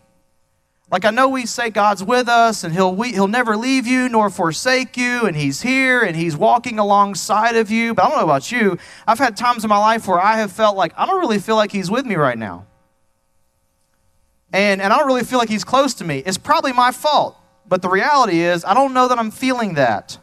Like 0.90 1.04
I 1.04 1.10
know 1.10 1.28
we 1.28 1.46
say 1.46 1.70
God's 1.70 2.02
with 2.02 2.28
us 2.28 2.64
and 2.64 2.74
he'll 2.74 2.94
we, 2.94 3.12
he'll 3.12 3.28
never 3.28 3.56
leave 3.56 3.86
you 3.86 4.08
nor 4.08 4.28
forsake 4.28 4.96
you 4.96 5.24
and 5.24 5.36
he's 5.36 5.62
here 5.62 6.02
and 6.02 6.16
he's 6.16 6.36
walking 6.36 6.80
alongside 6.80 7.54
of 7.54 7.70
you. 7.70 7.94
But 7.94 8.06
I 8.06 8.08
don't 8.08 8.18
know 8.18 8.24
about 8.24 8.50
you. 8.50 8.76
I've 9.06 9.20
had 9.20 9.36
times 9.36 9.62
in 9.62 9.68
my 9.68 9.78
life 9.78 10.08
where 10.08 10.20
I 10.20 10.38
have 10.38 10.50
felt 10.50 10.76
like 10.76 10.92
I 10.96 11.06
don't 11.06 11.20
really 11.20 11.38
feel 11.38 11.54
like 11.54 11.70
he's 11.70 11.90
with 11.90 12.06
me 12.06 12.16
right 12.16 12.36
now. 12.36 12.66
And 14.52 14.82
and 14.82 14.92
I 14.92 14.98
don't 14.98 15.06
really 15.06 15.22
feel 15.22 15.38
like 15.38 15.48
he's 15.48 15.64
close 15.64 15.94
to 15.94 16.04
me. 16.04 16.18
It's 16.26 16.38
probably 16.38 16.72
my 16.72 16.90
fault. 16.90 17.36
But 17.68 17.82
the 17.82 17.88
reality 17.88 18.40
is 18.40 18.64
I 18.64 18.74
don't 18.74 18.92
know 18.92 19.06
that 19.06 19.18
I'm 19.18 19.30
feeling 19.30 19.74
that. 19.74 20.18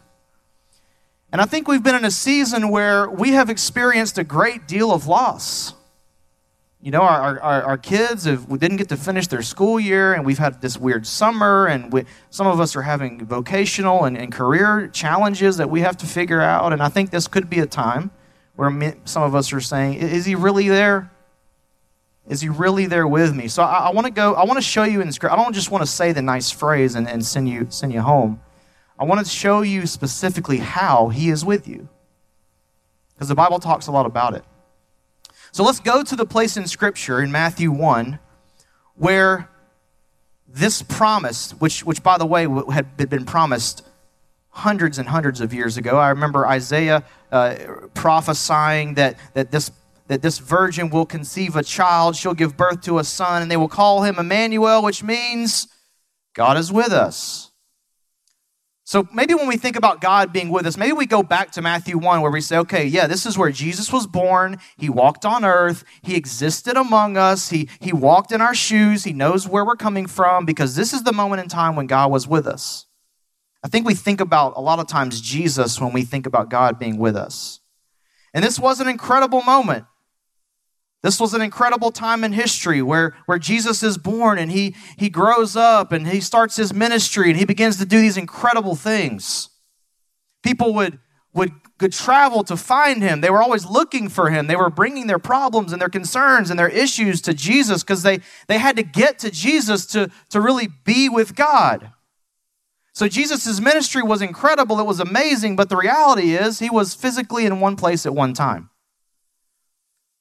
And 1.32 1.42
I 1.42 1.46
think 1.46 1.70
we've 1.70 1.84
been 1.84 1.96
in 1.96 2.04
a 2.04 2.12
season 2.12 2.70
where 2.70 3.10
we 3.10 3.32
have 3.32 3.50
experienced 3.50 4.18
a 4.18 4.24
great 4.26 4.68
deal 4.68 4.92
of 4.92 5.08
loss. 5.08 5.74
You 6.88 6.92
know, 6.92 7.02
our, 7.02 7.38
our, 7.42 7.64
our 7.64 7.78
kids 7.78 8.24
have, 8.24 8.48
we 8.48 8.58
didn't 8.58 8.78
get 8.78 8.88
to 8.88 8.96
finish 8.96 9.28
their 9.28 9.42
school 9.42 9.78
year, 9.78 10.14
and 10.14 10.26
we've 10.26 10.38
had 10.38 10.62
this 10.62 10.78
weird 10.78 11.06
summer, 11.06 11.68
and 11.68 11.92
we, 11.92 12.06
some 12.30 12.48
of 12.48 12.62
us 12.62 12.78
are 12.78 12.82
having 12.82 13.26
vocational 13.26 14.06
and, 14.06 14.18
and 14.18 14.32
career 14.32 14.88
challenges 14.94 15.58
that 15.58 15.70
we 15.70 15.82
have 15.82 15.98
to 15.98 16.06
figure 16.06 16.40
out. 16.40 16.72
And 16.72 16.82
I 16.82 16.88
think 16.88 17.10
this 17.10 17.28
could 17.28 17.50
be 17.50 17.60
a 17.60 17.66
time 17.66 18.10
where 18.56 18.96
some 19.04 19.22
of 19.22 19.36
us 19.36 19.52
are 19.52 19.60
saying, 19.60 19.96
Is 19.96 20.24
he 20.24 20.36
really 20.36 20.70
there? 20.70 21.12
Is 22.30 22.40
he 22.40 22.48
really 22.48 22.86
there 22.86 23.06
with 23.06 23.36
me? 23.36 23.50
So 23.50 23.64
I, 23.64 23.88
I 23.88 23.90
want 23.90 24.08
to 24.08 24.14
go, 24.14 24.36
I 24.36 24.46
want 24.46 24.56
to 24.56 24.64
show 24.64 24.84
you 24.84 25.02
in 25.02 25.12
script. 25.12 25.34
I 25.34 25.36
don't 25.36 25.54
just 25.54 25.70
want 25.70 25.82
to 25.82 25.92
say 25.92 26.14
the 26.14 26.22
nice 26.22 26.52
phrase 26.52 26.96
and, 26.96 27.06
and 27.06 27.26
send, 27.26 27.50
you, 27.50 27.68
send 27.70 27.92
you 27.92 28.00
home. 28.00 28.40
I 28.98 29.04
want 29.04 29.20
to 29.20 29.30
show 29.30 29.60
you 29.60 29.88
specifically 29.88 30.60
how 30.60 31.10
he 31.10 31.32
is 31.32 31.44
with 31.44 31.68
you. 31.68 31.90
Because 33.14 33.28
the 33.28 33.36
Bible 33.36 33.60
talks 33.60 33.88
a 33.88 33.92
lot 33.92 34.06
about 34.06 34.36
it. 34.36 34.46
So 35.52 35.64
let's 35.64 35.80
go 35.80 36.04
to 36.04 36.16
the 36.16 36.26
place 36.26 36.58
in 36.58 36.68
Scripture 36.68 37.22
in 37.22 37.32
Matthew 37.32 37.72
1 37.72 38.20
where 38.96 39.50
this 40.48 40.82
promise, 40.82 41.52
which, 41.52 41.86
which 41.86 42.02
by 42.02 42.18
the 42.18 42.26
way 42.26 42.48
had 42.72 42.98
been 42.98 43.26
promised 43.26 43.88
hundreds 44.50 44.98
and 44.98 45.08
hundreds 45.10 45.40
of 45.40 45.54
years 45.54 45.78
ago. 45.78 45.98
I 45.98 46.10
remember 46.10 46.48
Isaiah 46.48 47.04
uh, 47.32 47.56
prophesying 47.94 48.96
that, 48.96 49.18
that, 49.36 49.52
this, 49.52 49.72
that 50.08 50.22
this 50.22 50.40
virgin 50.40 50.90
will 50.90 51.06
conceive 51.06 51.56
a 51.56 51.64
child, 51.64 52.16
she'll 52.16 52.34
give 52.34 52.58
birth 52.58 52.82
to 52.82 52.98
a 52.98 53.04
son, 53.04 53.44
and 53.44 53.52
they 53.52 53.58
will 53.58 53.68
call 53.68 54.04
him 54.04 54.18
Emmanuel, 54.18 54.82
which 54.82 55.04
means 55.04 55.68
God 56.34 56.58
is 56.58 56.72
with 56.72 56.92
us. 56.92 57.47
So 58.88 59.06
maybe 59.14 59.34
when 59.34 59.50
we 59.50 59.58
think 59.58 59.76
about 59.76 60.00
God 60.00 60.32
being 60.32 60.48
with 60.48 60.66
us, 60.66 60.78
maybe 60.78 60.94
we 60.94 61.06
go 61.06 61.22
back 61.22 61.52
to 61.52 61.62
Matthew 61.62 61.98
1 61.98 62.22
where 62.22 62.32
we 62.32 62.40
say, 62.40 62.58
okay, 62.60 62.86
yeah, 62.86 63.06
this 63.06 63.26
is 63.26 63.38
where 63.38 63.52
Jesus 63.52 63.92
was 63.92 64.08
born. 64.08 64.60
He 64.78 64.88
walked 64.88 65.26
on 65.26 65.44
earth. 65.44 65.84
He 66.04 66.16
existed 66.16 66.78
among 66.78 67.18
us. 67.18 67.50
He, 67.50 67.68
he 67.82 67.92
walked 67.92 68.32
in 68.32 68.40
our 68.40 68.56
shoes. 68.56 69.04
He 69.04 69.12
knows 69.12 69.46
where 69.46 69.66
we're 69.66 69.76
coming 69.76 70.08
from 70.08 70.46
because 70.46 70.78
this 70.78 70.94
is 70.94 71.04
the 71.04 71.12
moment 71.12 71.42
in 71.42 71.50
time 71.50 71.76
when 71.76 71.86
God 71.86 72.12
was 72.12 72.30
with 72.30 72.48
us. 72.48 72.86
I 73.62 73.68
think 73.68 73.86
we 73.86 73.94
think 73.94 74.22
about 74.22 74.54
a 74.56 74.62
lot 74.62 74.80
of 74.80 74.88
times 74.88 75.20
Jesus 75.20 75.82
when 75.82 75.92
we 75.92 76.04
think 76.04 76.26
about 76.26 76.50
God 76.50 76.80
being 76.80 76.98
with 76.98 77.18
us. 77.18 77.60
And 78.34 78.42
this 78.42 78.58
was 78.58 78.80
an 78.80 78.88
incredible 78.88 79.42
moment. 79.42 79.84
This 81.04 81.20
was 81.20 81.34
an 81.34 81.42
incredible 81.42 81.92
time 81.92 82.24
in 82.24 82.34
history 82.34 82.82
where, 82.82 83.16
where 83.28 83.38
Jesus 83.38 83.84
is 83.84 83.98
born 83.98 84.40
and 84.40 84.52
he, 84.52 84.76
he 84.98 85.10
grows 85.10 85.56
up 85.56 85.92
and 85.92 86.08
he 86.08 86.20
starts 86.20 86.56
his 86.56 86.74
ministry 86.74 87.30
and 87.30 87.38
he 87.38 87.46
begins 87.46 87.78
to 87.78 87.86
do 87.86 88.02
these 88.02 88.18
incredible 88.18 88.76
things. 88.76 89.50
People 90.42 90.74
would, 90.74 91.00
would, 91.34 91.52
could 91.78 91.94
travel 91.94 92.44
to 92.46 92.58
find 92.58 93.04
him. 93.04 93.22
They 93.22 93.30
were 93.30 93.44
always 93.44 93.66
looking 93.66 94.10
for 94.10 94.32
him. 94.32 94.48
They 94.48 94.56
were 94.56 94.72
bringing 94.72 95.06
their 95.06 95.20
problems 95.20 95.72
and 95.72 95.80
their 95.80 95.90
concerns 95.90 96.50
and 96.50 96.58
their 96.58 96.68
issues 96.68 97.22
to 97.22 97.34
Jesus 97.34 97.84
because 97.84 98.02
they, 98.02 98.20
they 98.48 98.58
had 98.58 98.76
to 98.78 98.84
get 98.84 99.20
to 99.20 99.30
Jesus 99.30 99.86
to, 99.88 100.10
to 100.30 100.42
really 100.42 100.68
be 100.84 101.10
with 101.10 101.36
God. 101.36 101.92
So 102.94 103.08
Jesus' 103.08 103.62
ministry 103.62 104.02
was 104.02 104.24
incredible. 104.24 104.80
It 104.80 104.88
was 104.88 105.00
amazing. 105.00 105.56
But 105.56 105.70
the 105.70 105.78
reality 105.78 106.34
is, 106.34 106.58
he 106.58 106.72
was 106.72 106.96
physically 106.96 107.46
in 107.46 107.60
one 107.60 107.76
place 107.76 108.08
at 108.08 108.16
one 108.16 108.34
time. 108.34 108.72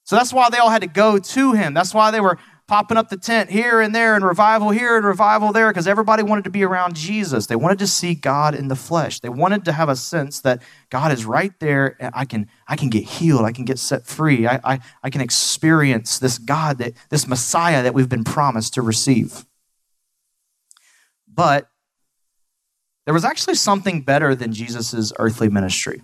So 0.07 0.15
that's 0.15 0.33
why 0.33 0.49
they 0.51 0.59
all 0.59 0.71
had 0.71 0.83
to 0.83 0.89
go 0.89 1.19
to 1.19 1.53
him. 1.53 1.75
That's 1.75 1.93
why 1.93 2.13
they 2.13 2.21
were 2.21 2.39
popping 2.69 2.97
up 2.97 3.09
the 3.09 3.17
tent 3.17 3.51
here 3.51 3.81
and 3.81 3.93
there 3.93 4.15
and 4.15 4.25
revival 4.25 4.71
here 4.71 4.97
and 4.97 5.05
revival 5.05 5.53
there 5.53 5.69
because 5.69 5.89
everybody 5.89 6.23
wanted 6.23 6.45
to 6.45 6.51
be 6.51 6.63
around 6.63 6.95
Jesus. 6.95 7.47
They 7.47 7.57
wanted 7.57 7.81
to 7.81 7.89
see 7.89 8.15
God 8.15 8.55
in 8.55 8.69
the 8.69 8.77
flesh. 8.77 9.19
They 9.19 9.29
wanted 9.29 9.65
to 9.65 9.73
have 9.73 9.89
a 9.89 9.97
sense 9.97 10.41
that 10.41 10.63
God 10.91 11.11
is 11.11 11.25
right 11.25 11.53
there 11.59 11.97
and 11.99 12.13
I 12.15 12.25
can 12.25 12.49
I 12.69 12.77
can 12.77 12.89
get 12.89 13.03
healed. 13.03 13.45
I 13.45 13.51
can 13.51 13.65
get 13.65 13.81
set 13.81 14.07
free. 14.07 14.47
I, 14.47 14.61
I, 14.63 14.81
I 15.03 15.11
can 15.11 15.21
experience 15.21 16.21
this 16.21 16.39
God 16.39 16.79
that 16.79 16.93
this 17.11 17.27
Messiah 17.27 17.83
that 17.83 17.93
we've 17.93 18.09
been 18.09 18.25
promised 18.25 18.75
to 18.75 18.83
receive. 18.83 19.45
But 21.33 21.69
there 23.07 23.15
was 23.15 23.25
actually 23.25 23.57
something 23.57 24.03
better 24.03 24.37
than 24.37 24.53
Jesus' 24.53 25.13
earthly 25.19 25.49
ministry. 25.49 26.03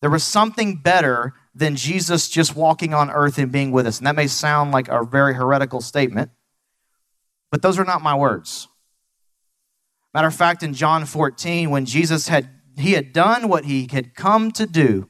There 0.00 0.10
was 0.10 0.24
something 0.24 0.76
better 0.76 1.34
than 1.54 1.76
Jesus 1.76 2.28
just 2.28 2.56
walking 2.56 2.92
on 2.92 3.10
earth 3.10 3.38
and 3.38 3.52
being 3.52 3.70
with 3.70 3.86
us. 3.86 3.98
And 3.98 4.06
that 4.06 4.16
may 4.16 4.26
sound 4.26 4.72
like 4.72 4.88
a 4.88 5.04
very 5.04 5.34
heretical 5.34 5.80
statement, 5.80 6.30
but 7.50 7.62
those 7.62 7.78
are 7.78 7.84
not 7.84 8.02
my 8.02 8.14
words. 8.14 8.68
Matter 10.12 10.28
of 10.28 10.34
fact, 10.34 10.62
in 10.62 10.74
John 10.74 11.06
14, 11.06 11.70
when 11.70 11.86
Jesus 11.86 12.28
had 12.28 12.50
he 12.76 12.92
had 12.92 13.12
done 13.12 13.48
what 13.48 13.64
he 13.64 13.88
had 13.90 14.14
come 14.14 14.50
to 14.52 14.66
do, 14.66 15.08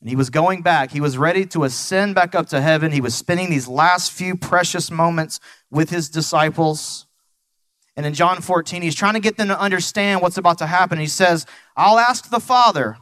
and 0.00 0.10
he 0.10 0.16
was 0.16 0.30
going 0.30 0.62
back, 0.62 0.90
he 0.90 1.00
was 1.00 1.16
ready 1.16 1.46
to 1.46 1.64
ascend 1.64 2.14
back 2.14 2.34
up 2.34 2.48
to 2.48 2.60
heaven. 2.60 2.92
He 2.92 3.00
was 3.00 3.14
spending 3.14 3.50
these 3.50 3.68
last 3.68 4.12
few 4.12 4.36
precious 4.36 4.90
moments 4.90 5.40
with 5.70 5.90
his 5.90 6.10
disciples. 6.10 7.06
And 7.96 8.04
in 8.04 8.12
John 8.12 8.42
14, 8.42 8.82
he's 8.82 8.94
trying 8.94 9.14
to 9.14 9.20
get 9.20 9.36
them 9.36 9.48
to 9.48 9.58
understand 9.58 10.20
what's 10.20 10.36
about 10.36 10.58
to 10.58 10.66
happen. 10.66 10.98
He 10.98 11.06
says, 11.06 11.46
I'll 11.76 11.98
ask 11.98 12.28
the 12.28 12.40
Father 12.40 12.98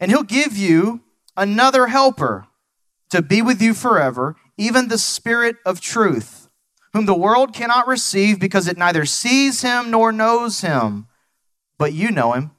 and 0.00 0.10
he'll 0.10 0.22
give 0.22 0.56
you 0.56 1.02
another 1.36 1.88
helper 1.88 2.46
to 3.10 3.22
be 3.22 3.42
with 3.42 3.60
you 3.60 3.74
forever, 3.74 4.34
even 4.56 4.88
the 4.88 4.98
Spirit 4.98 5.56
of 5.66 5.80
truth, 5.80 6.48
whom 6.92 7.06
the 7.06 7.14
world 7.14 7.52
cannot 7.52 7.86
receive 7.86 8.40
because 8.40 8.66
it 8.66 8.78
neither 8.78 9.04
sees 9.04 9.62
him 9.62 9.90
nor 9.90 10.10
knows 10.10 10.62
him. 10.62 11.06
But 11.78 11.92
you 11.92 12.10
know 12.10 12.32
him, 12.32 12.52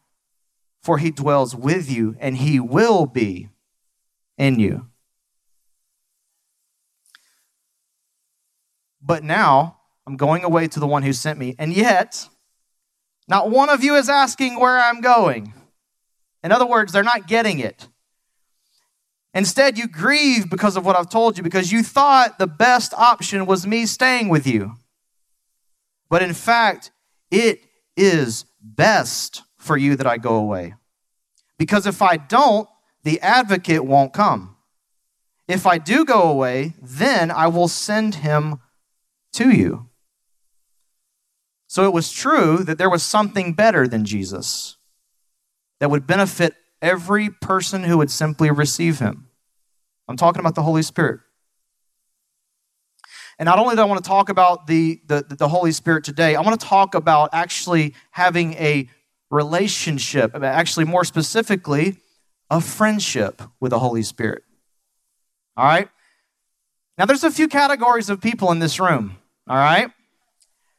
for 0.82 1.00
he 1.00 1.12
dwells 1.12 1.56
with 1.56 1.90
you 1.92 2.16
and 2.20 2.38
he 2.38 2.60
will 2.60 3.06
be 3.06 3.50
in 4.38 4.60
you. 4.60 4.88
But 9.02 9.24
now 9.24 9.78
I'm 10.06 10.16
going 10.16 10.44
away 10.44 10.68
to 10.68 10.80
the 10.80 10.88
one 10.88 11.04
who 11.04 11.14
sent 11.14 11.40
me, 11.40 11.56
and 11.58 11.74
yet 11.74 12.28
not 13.28 13.50
one 13.50 13.70
of 13.70 13.84
you 13.84 13.96
is 13.96 14.10
asking 14.10 14.60
where 14.60 14.80
I'm 14.80 15.02
going. 15.02 15.54
In 16.44 16.52
other 16.52 16.66
words, 16.66 16.92
they're 16.92 17.04
not 17.04 17.28
getting 17.28 17.60
it. 17.60 17.88
Instead, 19.34 19.78
you 19.78 19.88
grieve 19.88 20.50
because 20.50 20.76
of 20.76 20.86
what 20.86 20.96
I've 20.96 21.10
told 21.10 21.38
you 21.38 21.44
because 21.44 21.72
you 21.72 21.84
thought 21.84 22.38
the 22.38 22.48
best 22.48 22.94
option 22.96 23.46
was 23.46 23.66
me 23.66 23.86
staying 23.86 24.30
with 24.30 24.46
you. 24.46 24.76
But 26.10 26.22
in 26.22 26.34
fact, 26.34 26.92
it 27.30 27.62
is 27.96 28.46
best 28.62 29.44
for 29.58 29.78
you 29.78 29.96
that 29.96 30.08
I 30.08 30.18
go 30.18 30.36
away. 30.36 30.74
Because 31.58 31.86
if 31.86 32.02
I 32.02 32.18
don't, 32.18 32.68
the 33.04 33.22
advocate 33.22 33.86
won't 33.86 34.14
come. 34.14 34.58
If 35.48 35.66
I 35.66 35.78
do 35.78 36.04
go 36.04 36.24
away, 36.24 36.74
then 36.82 37.32
I 37.32 37.48
will 37.48 37.68
send 37.68 38.16
him 38.16 38.60
to 39.34 39.50
you. 39.50 39.88
So 41.68 41.86
it 41.86 41.94
was 41.94 42.12
true 42.12 42.58
that 42.66 42.78
there 42.78 42.90
was 42.90 43.04
something 43.04 43.54
better 43.54 43.88
than 43.88 44.04
Jesus 44.04 44.76
that 45.82 45.90
would 45.90 46.06
benefit 46.06 46.54
every 46.80 47.30
person 47.30 47.84
who 47.84 47.98
would 47.98 48.12
simply 48.12 48.52
receive 48.52 49.00
him. 49.00 49.28
I'm 50.08 50.16
talking 50.16 50.40
about 50.40 50.54
the 50.54 50.62
Holy 50.62 50.84
Spirit. 50.84 51.22
And 53.40 53.48
not 53.48 53.58
only 53.58 53.76
do 53.76 53.82
I 53.82 53.86
want 53.86 54.04
to 54.04 54.08
talk 54.08 54.30
about 54.30 54.68
the, 54.68 55.02
the, 55.08 55.26
the 55.28 55.48
Holy 55.48 55.72
Spirit 55.72 56.04
today, 56.04 56.36
I 56.36 56.42
want 56.42 56.62
to 56.62 56.68
talk 56.68 56.94
about 56.94 57.32
actually 57.34 57.96
having 58.12 58.54
a 58.54 58.88
relationship, 59.32 60.36
actually, 60.36 60.86
more 60.86 61.04
specifically, 61.04 61.98
a 62.52 62.62
friendship 62.62 63.42
with 63.60 63.72
the 63.72 63.80
Holy 63.80 64.04
Spirit. 64.04 64.44
All 65.58 65.66
right? 65.66 65.90
Now, 66.96 67.06
there's 67.06 67.24
a 67.24 67.32
few 67.32 67.48
categories 67.48 68.12
of 68.12 68.22
people 68.22 68.52
in 68.52 68.60
this 68.60 68.80
room. 68.80 69.18
All 69.48 69.58
right? 69.58 69.90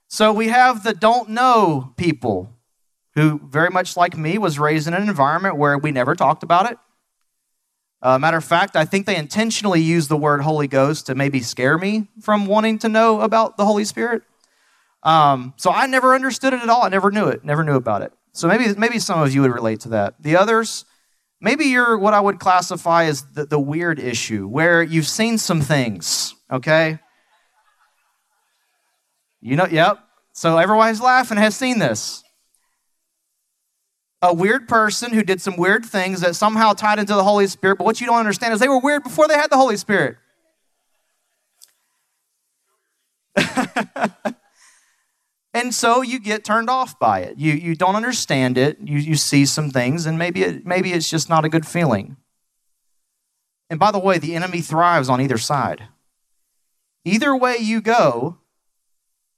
So 0.07 0.33
we 0.33 0.47
have 0.47 0.85
the 0.85 0.95
don't 0.95 1.31
know 1.31 1.93
people 1.97 2.55
who, 3.15 3.41
very 3.45 3.71
much 3.71 3.97
like 3.97 4.17
me, 4.17 4.39
was 4.39 4.59
raised 4.59 4.89
in 4.89 4.95
an 4.95 5.09
environment 5.09 5.57
where 5.57 5.77
we 5.79 5.93
never 5.93 6.15
talked 6.15 6.43
about 6.43 6.71
it. 6.71 6.79
Uh, 8.01 8.19
matter 8.19 8.37
of 8.37 8.45
fact, 8.45 8.75
I 8.75 8.85
think 8.85 9.07
they 9.07 9.17
intentionally 9.17 9.81
used 9.81 10.09
the 10.09 10.17
word 10.17 10.41
Holy 10.41 10.67
Ghost 10.67 11.07
to 11.07 11.15
maybe 11.15 11.41
scare 11.41 11.79
me 11.79 12.09
from 12.21 12.47
wanting 12.47 12.79
to 12.81 12.89
know 12.89 13.21
about 13.21 13.57
the 13.57 13.65
Holy 13.65 13.85
Spirit. 13.85 14.23
Um, 15.05 15.55
so 15.57 15.71
I 15.71 15.87
never 15.87 16.15
understood 16.15 16.53
it 16.53 16.61
at 16.61 16.69
all. 16.69 16.83
I 16.83 16.89
never 16.89 17.11
knew 17.11 17.29
it, 17.29 17.45
never 17.45 17.63
knew 17.63 17.77
about 17.77 18.03
it. 18.03 18.13
So 18.33 18.49
maybe 18.49 18.75
maybe 18.77 18.99
some 18.99 19.21
of 19.21 19.33
you 19.35 19.43
would 19.43 19.53
relate 19.53 19.81
to 19.81 19.91
that. 19.91 20.15
The 20.21 20.37
others, 20.37 20.85
maybe 21.41 21.67
you're 21.67 21.99
what 21.99 22.15
I 22.15 22.21
would 22.21 22.41
classify 22.41 23.05
as 23.05 23.23
the, 23.35 23.45
the 23.45 23.59
weird 23.59 23.99
issue, 23.99 24.49
where 24.49 24.83
you've 24.83 25.07
seen 25.07 25.39
some 25.39 25.61
things, 25.61 26.35
okay? 26.51 26.99
You 29.41 29.57
know, 29.57 29.67
yep. 29.67 29.99
So 30.33 30.57
everyone's 30.57 31.01
laughing 31.01 31.37
has 31.37 31.55
seen 31.55 31.79
this 31.79 32.25
a 34.23 34.33
weird 34.33 34.69
person 34.69 35.13
who 35.13 35.25
did 35.25 35.43
some 35.43 35.57
weird 35.57 35.85
things 35.85 36.21
that 36.21 36.37
somehow 36.37 36.73
tied 36.73 37.01
into 37.01 37.15
the 37.15 37.25
Holy 37.25 37.49
Spirit. 37.49 37.79
But 37.79 37.85
what 37.85 38.01
you 38.01 38.07
don't 38.07 38.19
understand 38.19 38.55
is 38.55 38.61
they 38.61 38.69
were 38.69 38.79
weird 38.79 39.03
before 39.03 39.27
they 39.27 39.35
had 39.35 39.51
the 39.51 39.57
Holy 39.57 39.77
Spirit. 39.77 40.17
and 45.53 45.75
so 45.75 46.03
you 46.03 46.21
get 46.21 46.45
turned 46.45 46.71
off 46.71 46.97
by 47.01 47.21
it. 47.21 47.37
You, 47.37 47.53
you 47.53 47.75
don't 47.75 47.97
understand 47.97 48.57
it. 48.57 48.79
You, 48.81 48.99
you 48.99 49.17
see 49.17 49.45
some 49.45 49.71
things, 49.71 50.07
and 50.07 50.17
maybe, 50.17 50.43
it, 50.43 50.65
maybe 50.65 50.93
it's 50.93 51.11
just 51.11 51.29
not 51.29 51.45
a 51.45 51.49
good 51.49 51.67
feeling. 51.67 52.17
And 53.69 53.81
by 53.81 53.91
the 53.91 53.99
way, 53.99 54.19
the 54.19 54.37
enemy 54.37 54.61
thrives 54.61 55.09
on 55.09 55.21
either 55.21 55.39
side. 55.39 55.89
Either 57.05 57.35
way 57.35 57.57
you 57.57 57.81
go, 57.81 58.39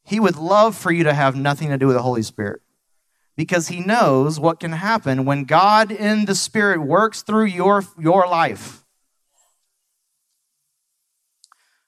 he 0.03 0.21
would 0.21 0.37
love 0.37 0.77
for 0.77 0.93
you 0.93 1.05
to 1.05 1.15
have 1.15 1.35
nothing 1.35 1.71
to 1.71 1.79
do 1.79 1.87
with 1.87 1.97
the 1.97 2.03
Holy 2.03 2.23
Spirit 2.23 2.61
because 3.37 3.69
he 3.69 3.81
knows 3.81 4.39
what 4.39 4.61
can 4.61 4.73
happen 4.73 5.25
when 5.25 5.45
God 5.45 5.91
in 5.91 6.25
the 6.25 6.35
Spirit 6.35 6.81
works 6.81 7.23
through 7.23 7.47
your, 7.47 7.83
your 7.99 8.27
life. 8.27 8.85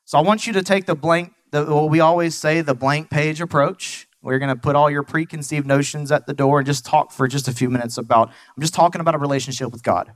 So 0.05 0.19
I 0.19 0.21
want 0.23 0.47
you 0.47 0.53
to 0.55 0.63
take 0.63 0.87
the 0.87 0.95
blank, 0.95 1.33
the, 1.51 1.65
what 1.65 1.91
we 1.91 2.01
always 2.01 2.35
say, 2.35 2.61
the 2.61 2.75
blank 2.75 3.11
page 3.11 3.41
approach. 3.41 4.09
We're 4.23 4.39
going 4.39 4.55
to 4.55 4.61
put 4.61 4.75
all 4.75 4.91
your 4.91 5.03
preconceived 5.03 5.67
notions 5.67 6.11
at 6.11 6.27
the 6.27 6.35
door 6.35 6.59
and 6.59 6.67
just 6.67 6.85
talk 6.85 7.13
for 7.13 7.29
just 7.29 7.49
a 7.49 7.53
few 7.53 7.71
minutes 7.71 7.97
about, 7.97 8.29
I'm 8.29 8.61
just 8.61 8.75
talking 8.75 9.01
about 9.01 9.15
a 9.15 9.19
relationship 9.19 9.71
with 9.71 9.83
God. 9.83 10.13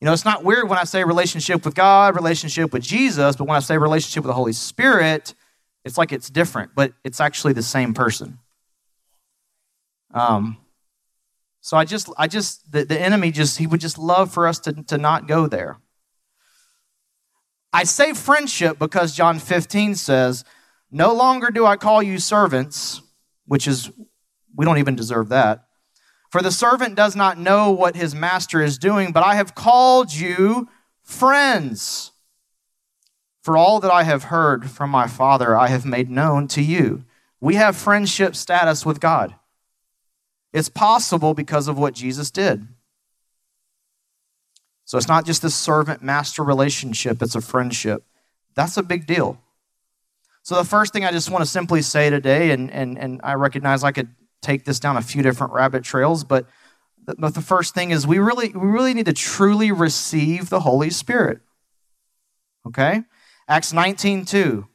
You 0.00 0.06
know, 0.06 0.12
it's 0.12 0.24
not 0.24 0.44
weird 0.44 0.68
when 0.68 0.78
I 0.78 0.84
say 0.84 1.02
relationship 1.02 1.64
with 1.64 1.74
God, 1.74 2.14
relationship 2.14 2.72
with 2.72 2.82
Jesus, 2.82 3.36
but 3.36 3.46
when 3.48 3.56
I 3.56 3.60
say 3.60 3.78
relationship 3.78 4.22
with 4.22 4.28
the 4.28 4.34
Holy 4.34 4.52
Spirit, 4.52 5.34
it's 5.84 5.98
like 5.98 6.12
it's 6.12 6.30
different, 6.30 6.72
but 6.74 6.92
it's 7.04 7.20
actually 7.20 7.52
the 7.52 7.62
same 7.62 7.94
person. 7.94 8.38
Um, 10.12 10.58
so 11.60 11.76
I 11.76 11.84
just, 11.84 12.08
I 12.16 12.28
just, 12.28 12.70
the, 12.72 12.84
the 12.84 13.00
enemy 13.00 13.30
just, 13.30 13.58
he 13.58 13.66
would 13.66 13.80
just 13.80 13.98
love 13.98 14.32
for 14.32 14.46
us 14.46 14.58
to, 14.60 14.72
to 14.84 14.98
not 14.98 15.28
go 15.28 15.46
there. 15.46 15.78
I 17.72 17.84
say 17.84 18.14
friendship 18.14 18.78
because 18.78 19.14
John 19.14 19.38
15 19.38 19.94
says, 19.94 20.44
No 20.90 21.12
longer 21.12 21.50
do 21.50 21.66
I 21.66 21.76
call 21.76 22.02
you 22.02 22.18
servants, 22.18 23.02
which 23.46 23.68
is, 23.68 23.90
we 24.56 24.64
don't 24.64 24.78
even 24.78 24.96
deserve 24.96 25.28
that. 25.28 25.66
For 26.30 26.42
the 26.42 26.52
servant 26.52 26.94
does 26.94 27.16
not 27.16 27.38
know 27.38 27.70
what 27.70 27.96
his 27.96 28.14
master 28.14 28.62
is 28.62 28.78
doing, 28.78 29.12
but 29.12 29.22
I 29.22 29.34
have 29.34 29.54
called 29.54 30.12
you 30.12 30.68
friends. 31.02 32.12
For 33.42 33.56
all 33.56 33.80
that 33.80 33.90
I 33.90 34.02
have 34.02 34.24
heard 34.24 34.70
from 34.70 34.90
my 34.90 35.06
Father, 35.06 35.56
I 35.56 35.68
have 35.68 35.86
made 35.86 36.10
known 36.10 36.48
to 36.48 36.62
you. 36.62 37.04
We 37.40 37.54
have 37.54 37.76
friendship 37.76 38.36
status 38.36 38.84
with 38.84 39.00
God. 39.00 39.34
It's 40.52 40.68
possible 40.68 41.34
because 41.34 41.68
of 41.68 41.78
what 41.78 41.94
Jesus 41.94 42.30
did. 42.30 42.66
So 44.84 44.96
it's 44.96 45.08
not 45.08 45.26
just 45.26 45.44
a 45.44 45.50
servant 45.50 46.02
master 46.02 46.42
relationship, 46.42 47.20
it's 47.20 47.34
a 47.34 47.40
friendship. 47.40 48.04
That's 48.54 48.76
a 48.76 48.82
big 48.82 49.06
deal. 49.06 49.38
So 50.42 50.54
the 50.54 50.64
first 50.64 50.94
thing 50.94 51.04
I 51.04 51.12
just 51.12 51.30
want 51.30 51.44
to 51.44 51.50
simply 51.50 51.82
say 51.82 52.08
today, 52.08 52.52
and, 52.52 52.70
and, 52.70 52.98
and 52.98 53.20
I 53.22 53.34
recognize 53.34 53.84
I 53.84 53.92
could 53.92 54.08
take 54.40 54.64
this 54.64 54.80
down 54.80 54.96
a 54.96 55.02
few 55.02 55.22
different 55.22 55.52
rabbit 55.52 55.84
trails, 55.84 56.24
but 56.24 56.46
the, 57.04 57.14
but 57.18 57.34
the 57.34 57.42
first 57.42 57.74
thing 57.74 57.90
is 57.90 58.06
we 58.06 58.18
really, 58.18 58.48
we 58.48 58.66
really 58.66 58.94
need 58.94 59.06
to 59.06 59.12
truly 59.12 59.70
receive 59.72 60.48
the 60.48 60.60
Holy 60.60 60.88
Spirit. 60.88 61.40
Okay? 62.66 63.02
Acts 63.46 63.74
19 63.74 64.24
2. 64.24 64.66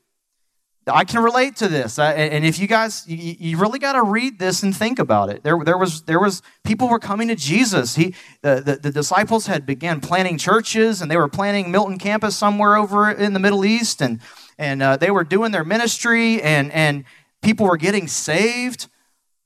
I 0.85 1.05
can 1.05 1.23
relate 1.23 1.55
to 1.57 1.69
this, 1.69 1.97
and 1.97 2.43
if 2.43 2.59
you 2.59 2.67
guys, 2.67 3.05
you 3.07 3.57
really 3.57 3.79
got 3.79 3.93
to 3.93 4.03
read 4.03 4.37
this 4.37 4.63
and 4.63 4.75
think 4.75 4.99
about 4.99 5.29
it. 5.29 5.41
There, 5.41 5.57
there 5.63 5.77
was, 5.77 6.01
there 6.01 6.19
was 6.19 6.41
people 6.65 6.89
were 6.89 6.99
coming 6.99 7.29
to 7.29 7.35
Jesus. 7.35 7.95
He, 7.95 8.15
the, 8.41 8.61
the, 8.65 8.75
the 8.75 8.91
disciples 8.91 9.47
had 9.47 9.65
began 9.65 10.01
planting 10.01 10.37
churches, 10.37 11.01
and 11.01 11.09
they 11.09 11.15
were 11.15 11.29
planting 11.29 11.71
Milton 11.71 11.97
campus 11.97 12.35
somewhere 12.35 12.75
over 12.75 13.09
in 13.09 13.31
the 13.31 13.39
Middle 13.39 13.63
East, 13.63 14.01
and 14.01 14.19
and 14.57 14.83
uh, 14.83 14.97
they 14.97 15.09
were 15.09 15.23
doing 15.23 15.51
their 15.51 15.63
ministry, 15.63 16.41
and 16.41 16.71
and 16.73 17.05
people 17.41 17.65
were 17.65 17.77
getting 17.77 18.07
saved, 18.07 18.87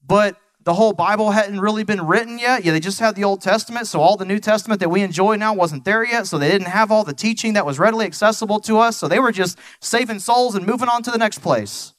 but 0.05 0.37
the 0.67 0.73
whole 0.73 0.91
Bible 0.91 1.31
hadn't 1.31 1.61
really 1.61 1.85
been 1.85 2.05
written 2.05 2.37
yet. 2.37 2.65
Yeah, 2.65 2.73
they 2.73 2.81
just 2.81 2.99
had 2.99 3.15
the 3.15 3.23
Old 3.23 3.41
Testament, 3.41 3.87
so 3.87 4.01
all 4.01 4.17
the 4.17 4.25
New 4.25 4.37
Testament 4.37 4.81
that 4.81 4.89
we 4.89 5.01
enjoy 5.01 5.37
now 5.37 5.53
wasn't 5.53 5.85
there 5.85 6.03
yet. 6.03 6.27
So 6.27 6.37
they 6.37 6.51
didn't 6.51 6.67
have 6.67 6.91
all 6.91 7.05
the 7.05 7.13
teaching 7.13 7.53
that 7.53 7.65
was 7.65 7.79
readily 7.79 8.05
accessible 8.05 8.59
to 8.59 8.77
us. 8.77 8.97
So 8.97 9.07
they 9.07 9.17
were 9.17 9.31
just 9.31 9.57
saving 9.79 10.19
souls 10.19 10.55
and 10.55 10.67
moving 10.67 10.89
on 10.89 11.03
to 11.03 11.09
the 11.09 11.17
next 11.17 11.39
place. 11.39 11.93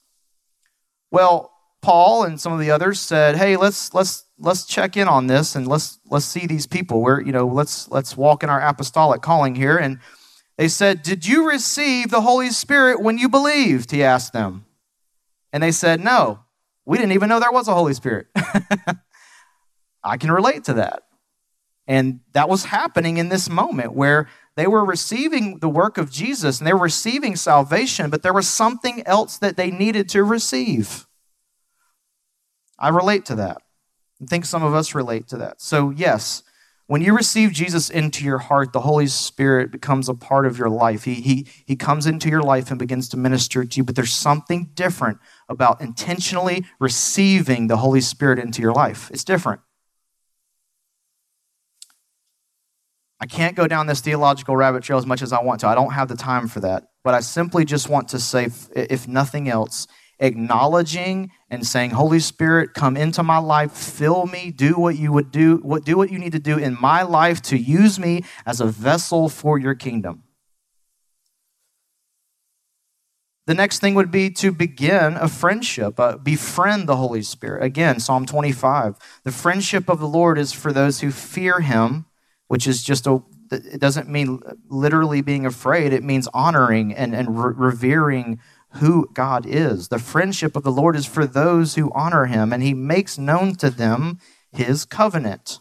Well, 1.11 1.51
Paul 1.81 2.25
and 2.25 2.39
some 2.39 2.53
of 2.53 2.61
the 2.61 2.71
others 2.71 3.01
said, 3.01 3.37
"Hey, 3.37 3.57
let's 3.57 3.95
let's 3.95 4.27
let's 4.39 4.67
check 4.67 4.99
in 4.99 5.09
on 5.09 5.29
this 5.29 5.57
and 5.57 5.67
let's 5.67 5.99
let's 6.11 6.27
see 6.27 6.47
these 6.47 6.67
people. 6.67 7.01
Where 7.01 7.23
you 7.23 7.33
know, 7.33 7.47
let's 7.47 7.89
let's 7.89 8.19
walk 8.19 8.43
in 8.43 8.51
our 8.51 8.61
apostolic 8.61 9.23
calling 9.23 9.55
here." 9.55 9.79
And 9.79 9.99
they 10.59 10.69
said, 10.69 11.03
"Did 11.03 11.27
you 11.27 11.49
receive 11.49 12.11
the 12.11 12.21
Holy 12.21 12.51
Spirit 12.51 13.01
when 13.01 13.17
you 13.17 13.31
believed?" 13.31 13.93
He 13.93 14.05
asked 14.05 14.35
them, 14.35 14.67
and 15.55 15.63
they 15.63 15.73
said, 15.73 16.01
"No." 16.01 16.41
We 16.89 16.97
didn't 16.97 17.13
even 17.13 17.29
know 17.29 17.39
there 17.39 17.53
was 17.53 17.69
a 17.69 17.75
Holy 17.75 17.93
Spirit. 17.93 18.29
I 20.03 20.17
can 20.17 20.33
relate 20.33 20.65
to 20.65 20.75
that. 20.75 21.03
And 21.87 22.21
that 22.33 22.49
was 22.49 22.65
happening 22.65 23.19
in 23.19 23.29
this 23.29 23.51
moment 23.51 23.93
where 23.93 24.27
they 24.57 24.67
were 24.67 24.83
receiving 24.83 25.59
the 25.59 25.69
work 25.69 25.99
of 25.99 26.11
Jesus 26.11 26.59
and 26.59 26.67
they 26.67 26.73
were 26.73 26.81
receiving 26.81 27.37
salvation, 27.37 28.09
but 28.09 28.23
there 28.23 28.33
was 28.33 28.49
something 28.49 29.03
else 29.07 29.37
that 29.37 29.59
they 29.59 29.71
needed 29.71 30.09
to 30.09 30.25
receive. 30.25 31.07
I 32.79 32.89
relate 32.89 33.27
to 33.27 33.35
that. 33.35 33.59
I 34.23 34.25
think 34.25 34.47
some 34.47 34.63
of 34.63 34.73
us 34.73 34.95
relate 34.95 35.29
to 35.29 35.37
that. 35.37 35.61
So, 35.61 35.91
yes, 35.91 36.43
when 36.89 37.03
you 37.03 37.15
receive 37.15 37.53
Jesus 37.53 37.91
into 37.91 38.25
your 38.25 38.39
heart, 38.39 38.73
the 38.73 38.81
Holy 38.81 39.07
Spirit 39.09 39.71
becomes 39.71 40.09
a 40.09 40.15
part 40.15 40.47
of 40.47 40.59
your 40.59 40.71
life. 40.71 41.05
He, 41.05 41.15
he, 41.17 41.47
he 41.67 41.77
comes 41.77 42.07
into 42.07 42.31
your 42.31 42.41
life 42.41 42.71
and 42.71 42.79
begins 42.79 43.11
to 43.11 43.19
minister 43.19 43.63
to 43.63 43.77
you, 43.77 43.85
but 43.85 43.95
there's 43.95 44.15
something 44.15 44.71
different 44.75 45.19
about 45.51 45.83
intentionally 45.83 46.65
receiving 46.81 47.67
the 47.67 47.77
Holy 47.77 48.01
Spirit 48.01 48.39
into 48.39 48.63
your 48.63 48.73
life. 48.73 49.11
It's 49.13 49.23
different. 49.23 49.61
I 53.21 53.27
can't 53.27 53.55
go 53.55 53.69
down 53.69 53.87
this 53.87 54.01
theological 54.01 54.57
rabbit 54.57 54.83
trail 54.83 54.99
as 54.99 55.05
much 55.05 55.21
as 55.21 55.31
I 55.31 55.43
want 55.43 55.61
to. 55.61 55.69
I 55.69 55.75
don't 55.75 55.93
have 55.93 56.09
the 56.09 56.17
time 56.17 56.49
for 56.49 56.61
that. 56.61 56.85
But 57.05 57.13
I 57.13 57.21
simply 57.21 57.67
just 57.67 57.91
want 57.91 58.09
to 58.09 58.19
say, 58.19 58.49
if 58.75 59.07
nothing 59.07 59.51
else, 59.51 59.89
acknowledging 60.21 61.33
and 61.51 61.67
saying, 61.67 61.93
Holy 61.93 62.21
Spirit, 62.21 62.75
come 62.75 62.97
into 62.97 63.23
my 63.23 63.39
life, 63.39 63.73
fill 63.73 64.27
me, 64.27 64.51
do 64.51 64.75
what 64.75 64.97
you 64.97 65.13
would 65.13 65.31
do, 65.31 65.57
what 65.59 65.85
do 65.85 65.97
what 65.97 66.11
you 66.11 66.19
need 66.19 66.33
to 66.33 66.39
do 66.39 66.59
in 66.59 66.77
my 66.81 67.03
life 67.03 67.41
to 67.43 67.57
use 67.57 67.99
me 67.99 68.25
as 68.45 68.61
a 68.61 68.67
vessel 68.67 69.29
for 69.29 69.59
your 69.59 69.75
kingdom. 69.75 70.25
The 73.47 73.55
next 73.55 73.79
thing 73.79 73.95
would 73.95 74.11
be 74.11 74.29
to 74.33 74.53
begin 74.53 75.15
a 75.15 75.27
friendship, 75.27 75.99
uh, 75.99 76.19
befriend 76.19 76.87
the 76.87 76.97
Holy 76.97 77.23
Spirit. 77.23 77.65
Again, 77.65 77.99
Psalm 77.99 78.27
25. 78.27 78.99
The 79.25 79.33
friendship 79.33 79.89
of 79.89 80.01
the 80.01 80.07
Lord 80.07 80.37
is 80.37 80.53
for 80.53 80.71
those 80.71 81.01
who 81.01 81.11
fear 81.11 81.61
him, 81.61 82.05
which 82.49 82.67
is 82.67 82.83
just 82.83 83.07
a, 83.07 83.23
it 83.51 83.81
doesn't 83.81 84.07
mean 84.07 84.41
literally 84.69 85.23
being 85.23 85.47
afraid, 85.47 85.95
it 85.95 86.05
means 86.05 86.29
honoring 86.35 86.95
and, 86.95 87.15
and 87.15 87.43
re- 87.43 87.55
revering 87.57 88.39
who 88.73 89.09
God 89.15 89.47
is. 89.47 89.89
The 89.89 89.99
friendship 89.99 90.57
of 90.57 90.63
the 90.63 90.73
Lord 90.73 90.97
is 90.97 91.07
for 91.07 91.27
those 91.27 91.75
who 91.75 91.91
honor 91.95 92.27
him, 92.27 92.53
and 92.53 92.63
he 92.63 92.75
makes 92.75 93.19
known 93.19 93.55
to 93.57 93.71
them 93.71 94.19
his 94.53 94.85
covenant. 94.85 95.61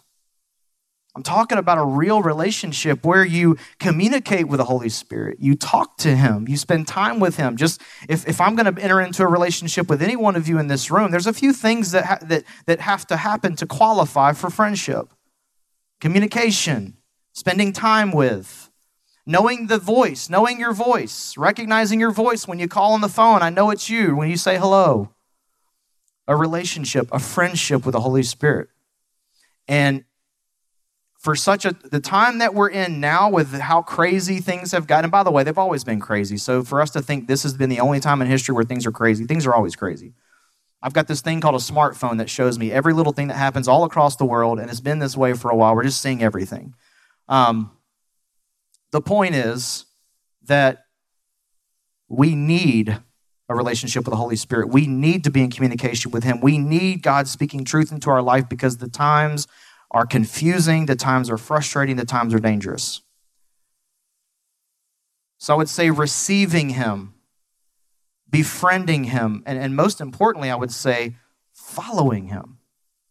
I'm 1.18 1.24
talking 1.24 1.58
about 1.58 1.80
a 1.80 1.84
real 1.84 2.22
relationship 2.22 3.04
where 3.04 3.26
you 3.26 3.58
communicate 3.80 4.48
with 4.48 4.60
the 4.60 4.66
Holy 4.66 4.90
Spirit. 4.90 5.38
You 5.40 5.56
talk 5.56 5.98
to 5.98 6.16
Him. 6.16 6.48
You 6.48 6.58
spend 6.58 6.88
time 6.88 7.20
with 7.20 7.38
Him. 7.38 7.58
Just 7.58 7.82
if, 8.08 8.28
if 8.28 8.40
I'm 8.40 8.56
going 8.56 8.72
to 8.72 8.80
enter 8.80 9.02
into 9.02 9.24
a 9.24 9.28
relationship 9.28 9.90
with 9.90 10.04
any 10.04 10.16
one 10.16 10.36
of 10.36 10.48
you 10.48 10.60
in 10.60 10.68
this 10.68 10.92
room, 10.92 11.10
there's 11.10 11.26
a 11.26 11.34
few 11.34 11.54
things 11.54 11.90
that, 11.94 12.06
ha- 12.06 12.20
that, 12.22 12.44
that 12.68 12.82
have 12.82 13.08
to 13.08 13.18
happen 13.18 13.56
to 13.56 13.66
qualify 13.66 14.34
for 14.34 14.52
friendship 14.52 15.12
communication, 16.00 16.98
spending 17.34 17.74
time 17.74 18.12
with, 18.12 18.67
knowing 19.28 19.68
the 19.68 19.78
voice, 19.78 20.30
knowing 20.30 20.58
your 20.58 20.74
voice, 20.74 21.36
recognizing 21.38 22.00
your 22.00 22.12
voice 22.12 22.48
when 22.48 22.58
you 22.58 22.68
call 22.68 22.94
on 22.94 23.02
the 23.02 23.10
phone. 23.10 23.44
I 23.44 23.50
know 23.50 23.70
it's 23.70 23.90
you 23.90 24.16
when 24.16 24.30
you 24.30 24.38
say 24.38 24.58
hello. 24.58 25.14
A 26.30 26.36
relationship, 26.36 27.10
a 27.12 27.20
friendship 27.20 27.86
with 27.86 27.94
the 27.94 28.00
Holy 28.00 28.24
Spirit. 28.24 28.70
And 29.68 30.06
for 31.18 31.36
such 31.36 31.66
a 31.66 31.76
the 31.84 32.00
time 32.00 32.38
that 32.38 32.54
we're 32.54 32.70
in 32.70 33.02
now 33.02 33.30
with 33.30 33.52
how 33.52 33.82
crazy 33.82 34.40
things 34.40 34.72
have 34.72 34.88
gotten 34.88 35.10
by 35.10 35.24
the 35.24 35.32
way 35.32 35.44
they've 35.44 35.58
always 35.58 35.84
been 35.84 36.00
crazy 36.00 36.38
so 36.38 36.64
for 36.64 36.80
us 36.80 36.92
to 36.92 37.02
think 37.02 37.28
this 37.28 37.42
has 37.42 37.56
been 37.56 37.70
the 37.70 37.80
only 37.80 38.00
time 38.00 38.22
in 38.22 38.28
history 38.28 38.54
where 38.54 38.64
things 38.64 38.86
are 38.86 38.92
crazy 38.92 39.26
things 39.26 39.46
are 39.46 39.54
always 39.54 39.76
crazy 39.76 40.14
i've 40.84 40.94
got 40.94 41.08
this 41.08 41.22
thing 41.22 41.42
called 41.42 41.56
a 41.56 41.58
smartphone 41.58 42.20
that 42.20 42.30
shows 42.30 42.60
me 42.60 42.72
every 42.72 42.94
little 42.94 43.12
thing 43.12 43.28
that 43.28 43.36
happens 43.36 43.68
all 43.68 43.84
across 43.84 44.16
the 44.16 44.26
world 44.26 44.60
and 44.60 44.70
it's 44.70 44.80
been 44.80 45.00
this 45.00 45.18
way 45.18 45.34
for 45.34 45.50
a 45.50 45.56
while 45.56 45.76
we're 45.76 45.84
just 45.84 46.02
seeing 46.02 46.22
everything 46.22 46.76
um, 47.28 47.72
the 48.92 49.02
point 49.02 49.36
is 49.36 49.86
that 50.44 50.86
we 52.08 52.36
need 52.36 52.98
a 53.50 53.56
relationship 53.56 54.06
with 54.06 54.12
the 54.12 54.18
Holy 54.18 54.36
Spirit. 54.36 54.70
We 54.70 54.88
need 54.88 55.24
to 55.24 55.32
be 55.32 55.42
in 55.42 55.50
communication 55.50 56.12
with 56.12 56.24
Him. 56.24 56.42
We 56.42 56.58
need 56.58 57.02
God 57.02 57.28
speaking 57.28 57.64
truth 57.64 57.92
into 57.92 58.10
our 58.10 58.22
life 58.22 58.50
because 58.50 58.78
the 58.78 58.90
times 58.90 59.48
are 59.92 60.06
confusing, 60.06 60.86
the 60.86 60.96
times 60.96 61.30
are 61.30 61.38
frustrating, 61.38 61.96
the 61.96 62.06
times 62.06 62.34
are 62.34 62.40
dangerous. 62.40 63.02
So 65.38 65.54
I 65.54 65.58
would 65.58 65.70
say 65.70 65.90
receiving 65.90 66.72
Him, 66.72 67.14
befriending 68.30 69.06
Him, 69.06 69.44
and, 69.46 69.58
and 69.58 69.76
most 69.76 70.02
importantly, 70.02 70.50
I 70.50 70.56
would 70.56 70.72
say 70.72 71.16
following 71.54 72.28
Him. 72.28 72.58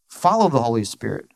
Follow 0.08 0.48
the 0.48 0.62
Holy 0.62 0.84
Spirit. 0.84 1.26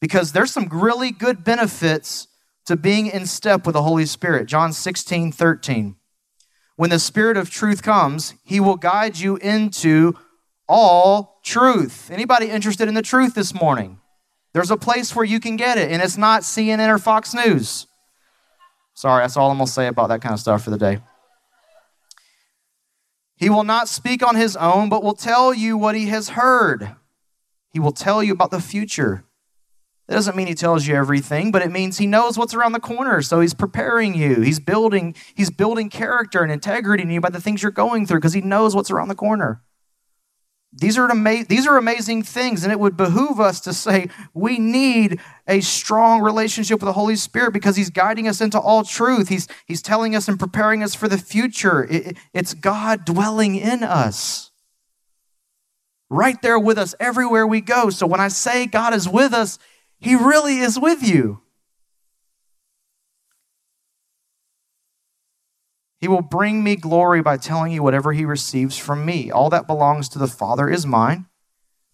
Because 0.00 0.32
there's 0.32 0.52
some 0.52 0.68
really 0.68 1.12
good 1.12 1.44
benefits 1.44 2.26
to 2.66 2.76
being 2.76 3.06
in 3.06 3.26
step 3.26 3.66
with 3.66 3.74
the 3.74 3.82
Holy 3.82 4.06
Spirit. 4.06 4.46
John 4.46 4.72
16, 4.72 5.32
13. 5.32 5.96
When 6.76 6.90
the 6.90 6.98
Spirit 6.98 7.36
of 7.36 7.50
truth 7.50 7.82
comes, 7.82 8.34
He 8.44 8.60
will 8.60 8.76
guide 8.76 9.18
you 9.18 9.36
into 9.36 10.14
all 10.68 11.40
truth. 11.44 12.10
Anybody 12.10 12.46
interested 12.46 12.88
in 12.88 12.94
the 12.94 13.02
truth 13.02 13.34
this 13.34 13.54
morning? 13.54 14.00
There's 14.52 14.70
a 14.70 14.76
place 14.76 15.14
where 15.14 15.24
you 15.24 15.40
can 15.40 15.56
get 15.56 15.78
it, 15.78 15.90
and 15.90 16.02
it's 16.02 16.16
not 16.16 16.42
CNN 16.42 16.88
or 16.88 16.98
Fox 16.98 17.34
News. 17.34 17.86
Sorry, 18.94 19.22
that's 19.22 19.36
all 19.36 19.50
I'm 19.50 19.56
going 19.56 19.66
to 19.66 19.72
say 19.72 19.86
about 19.86 20.08
that 20.08 20.20
kind 20.20 20.34
of 20.34 20.40
stuff 20.40 20.62
for 20.62 20.70
the 20.70 20.78
day. 20.78 21.00
He 23.36 23.50
will 23.50 23.64
not 23.64 23.88
speak 23.88 24.24
on 24.24 24.36
his 24.36 24.56
own, 24.56 24.88
but 24.88 25.02
will 25.02 25.14
tell 25.14 25.52
you 25.52 25.76
what 25.76 25.94
he 25.96 26.06
has 26.06 26.30
heard. 26.30 26.94
He 27.72 27.80
will 27.80 27.92
tell 27.92 28.22
you 28.22 28.32
about 28.32 28.50
the 28.50 28.60
future. 28.60 29.24
That 30.08 30.14
doesn't 30.16 30.36
mean 30.36 30.48
he 30.48 30.54
tells 30.54 30.86
you 30.86 30.96
everything, 30.96 31.52
but 31.52 31.62
it 31.62 31.70
means 31.70 31.98
he 31.98 32.06
knows 32.06 32.36
what's 32.36 32.54
around 32.54 32.72
the 32.72 32.80
corner. 32.80 33.22
So 33.22 33.40
he's 33.40 33.54
preparing 33.54 34.14
you. 34.14 34.40
He's 34.40 34.58
building, 34.58 35.14
he's 35.34 35.50
building 35.50 35.88
character 35.88 36.42
and 36.42 36.50
integrity 36.50 37.04
in 37.04 37.10
you 37.10 37.20
by 37.20 37.30
the 37.30 37.40
things 37.40 37.62
you're 37.62 37.70
going 37.70 38.06
through 38.06 38.18
because 38.18 38.32
he 38.32 38.40
knows 38.40 38.74
what's 38.74 38.90
around 38.90 39.08
the 39.08 39.14
corner. 39.14 39.62
These 40.74 40.96
are, 40.96 41.10
ama- 41.10 41.44
these 41.46 41.66
are 41.66 41.76
amazing 41.76 42.22
things, 42.22 42.62
and 42.62 42.72
it 42.72 42.80
would 42.80 42.96
behoove 42.96 43.38
us 43.38 43.60
to 43.60 43.74
say 43.74 44.08
we 44.32 44.58
need 44.58 45.20
a 45.46 45.60
strong 45.60 46.22
relationship 46.22 46.80
with 46.80 46.86
the 46.86 46.94
Holy 46.94 47.16
Spirit 47.16 47.52
because 47.52 47.76
He's 47.76 47.90
guiding 47.90 48.26
us 48.26 48.40
into 48.40 48.58
all 48.58 48.82
truth. 48.82 49.28
He's, 49.28 49.48
he's 49.66 49.82
telling 49.82 50.16
us 50.16 50.28
and 50.28 50.38
preparing 50.38 50.82
us 50.82 50.94
for 50.94 51.08
the 51.08 51.18
future. 51.18 51.84
It, 51.90 52.16
it's 52.32 52.54
God 52.54 53.04
dwelling 53.04 53.54
in 53.56 53.82
us, 53.82 54.50
right 56.08 56.40
there 56.40 56.58
with 56.58 56.78
us 56.78 56.94
everywhere 56.98 57.46
we 57.46 57.60
go. 57.60 57.90
So 57.90 58.06
when 58.06 58.20
I 58.20 58.28
say 58.28 58.66
God 58.66 58.94
is 58.94 59.06
with 59.06 59.34
us, 59.34 59.58
He 60.02 60.16
really 60.16 60.58
is 60.58 60.80
with 60.80 61.00
you. 61.06 61.42
He 66.00 66.08
will 66.08 66.22
bring 66.22 66.64
me 66.64 66.74
glory 66.74 67.22
by 67.22 67.36
telling 67.36 67.70
you 67.70 67.84
whatever 67.84 68.12
he 68.12 68.24
receives 68.24 68.76
from 68.76 69.06
me. 69.06 69.30
All 69.30 69.48
that 69.50 69.68
belongs 69.68 70.08
to 70.08 70.18
the 70.18 70.26
Father 70.26 70.68
is 70.68 70.84
mine. 70.84 71.26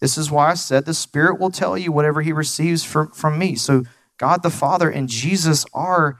This 0.00 0.16
is 0.16 0.30
why 0.30 0.52
I 0.52 0.54
said 0.54 0.86
the 0.86 0.94
Spirit 0.94 1.38
will 1.38 1.50
tell 1.50 1.76
you 1.76 1.92
whatever 1.92 2.22
he 2.22 2.32
receives 2.32 2.82
from, 2.82 3.10
from 3.10 3.38
me. 3.38 3.54
So 3.56 3.84
God 4.16 4.42
the 4.42 4.48
Father 4.48 4.88
and 4.88 5.06
Jesus 5.06 5.66
are, 5.74 6.18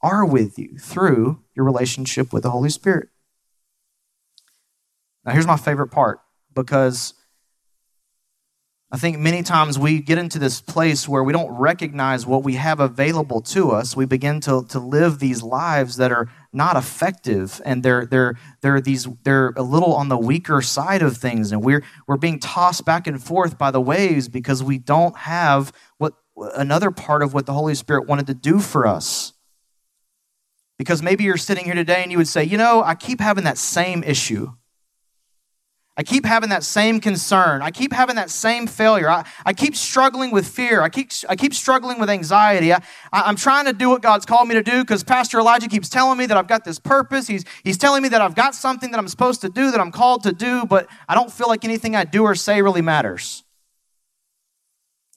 are 0.00 0.24
with 0.24 0.58
you 0.58 0.78
through 0.78 1.42
your 1.54 1.66
relationship 1.66 2.32
with 2.32 2.44
the 2.44 2.50
Holy 2.50 2.70
Spirit. 2.70 3.10
Now, 5.26 5.32
here's 5.32 5.46
my 5.46 5.58
favorite 5.58 5.88
part 5.88 6.20
because 6.54 7.12
I 8.94 8.98
think 8.98 9.18
many 9.18 9.42
times 9.42 9.78
we 9.78 10.02
get 10.02 10.18
into 10.18 10.38
this 10.38 10.60
place 10.60 11.08
where 11.08 11.24
we 11.24 11.32
don't 11.32 11.50
recognize 11.50 12.26
what 12.26 12.44
we 12.44 12.56
have 12.56 12.78
available 12.78 13.40
to 13.40 13.70
us. 13.70 13.96
We 13.96 14.04
begin 14.04 14.38
to, 14.42 14.66
to 14.68 14.78
live 14.78 15.18
these 15.18 15.42
lives 15.42 15.96
that 15.96 16.12
are 16.12 16.28
not 16.52 16.76
effective 16.76 17.62
and 17.64 17.82
they're 17.82 18.04
they're 18.04 18.34
they're 18.60 18.82
these 18.82 19.08
they're 19.24 19.54
a 19.56 19.62
little 19.62 19.94
on 19.94 20.10
the 20.10 20.18
weaker 20.18 20.60
side 20.60 21.00
of 21.00 21.16
things 21.16 21.50
and 21.50 21.64
we're 21.64 21.82
we're 22.06 22.18
being 22.18 22.38
tossed 22.38 22.84
back 22.84 23.06
and 23.06 23.22
forth 23.22 23.56
by 23.56 23.70
the 23.70 23.80
waves 23.80 24.28
because 24.28 24.62
we 24.62 24.76
don't 24.76 25.16
have 25.16 25.72
what 25.96 26.12
another 26.54 26.90
part 26.90 27.22
of 27.22 27.32
what 27.32 27.46
the 27.46 27.54
Holy 27.54 27.74
Spirit 27.74 28.06
wanted 28.06 28.26
to 28.26 28.34
do 28.34 28.60
for 28.60 28.86
us. 28.86 29.32
Because 30.76 31.02
maybe 31.02 31.24
you're 31.24 31.38
sitting 31.38 31.64
here 31.64 31.74
today 31.74 32.02
and 32.02 32.12
you 32.12 32.18
would 32.18 32.28
say, 32.28 32.44
you 32.44 32.58
know, 32.58 32.82
I 32.82 32.94
keep 32.94 33.20
having 33.20 33.44
that 33.44 33.56
same 33.56 34.04
issue. 34.04 34.52
I 35.94 36.02
keep 36.02 36.24
having 36.24 36.48
that 36.48 36.64
same 36.64 37.00
concern. 37.00 37.60
I 37.60 37.70
keep 37.70 37.92
having 37.92 38.16
that 38.16 38.30
same 38.30 38.66
failure. 38.66 39.10
I, 39.10 39.28
I 39.44 39.52
keep 39.52 39.76
struggling 39.76 40.30
with 40.30 40.46
fear. 40.48 40.80
I 40.80 40.88
keep, 40.88 41.10
I 41.28 41.36
keep 41.36 41.52
struggling 41.52 42.00
with 42.00 42.08
anxiety. 42.08 42.72
I, 42.72 42.82
I, 43.12 43.28
am 43.28 43.36
trying 43.36 43.66
to 43.66 43.74
do 43.74 43.90
what 43.90 44.00
God's 44.00 44.24
called 44.24 44.48
me 44.48 44.54
to 44.54 44.62
do 44.62 44.82
because 44.82 45.04
Pastor 45.04 45.38
Elijah 45.38 45.68
keeps 45.68 45.90
telling 45.90 46.16
me 46.16 46.24
that 46.24 46.36
I've 46.36 46.48
got 46.48 46.64
this 46.64 46.78
purpose. 46.78 47.26
He's, 47.26 47.44
he's 47.62 47.76
telling 47.76 48.02
me 48.02 48.08
that 48.08 48.22
I've 48.22 48.34
got 48.34 48.54
something 48.54 48.90
that 48.90 48.98
I'm 48.98 49.08
supposed 49.08 49.42
to 49.42 49.50
do, 49.50 49.70
that 49.70 49.80
I'm 49.80 49.92
called 49.92 50.22
to 50.22 50.32
do, 50.32 50.64
but 50.64 50.88
I 51.08 51.14
don't 51.14 51.30
feel 51.30 51.48
like 51.48 51.62
anything 51.62 51.94
I 51.94 52.04
do 52.04 52.22
or 52.22 52.34
say 52.34 52.62
really 52.62 52.82
matters. 52.82 53.44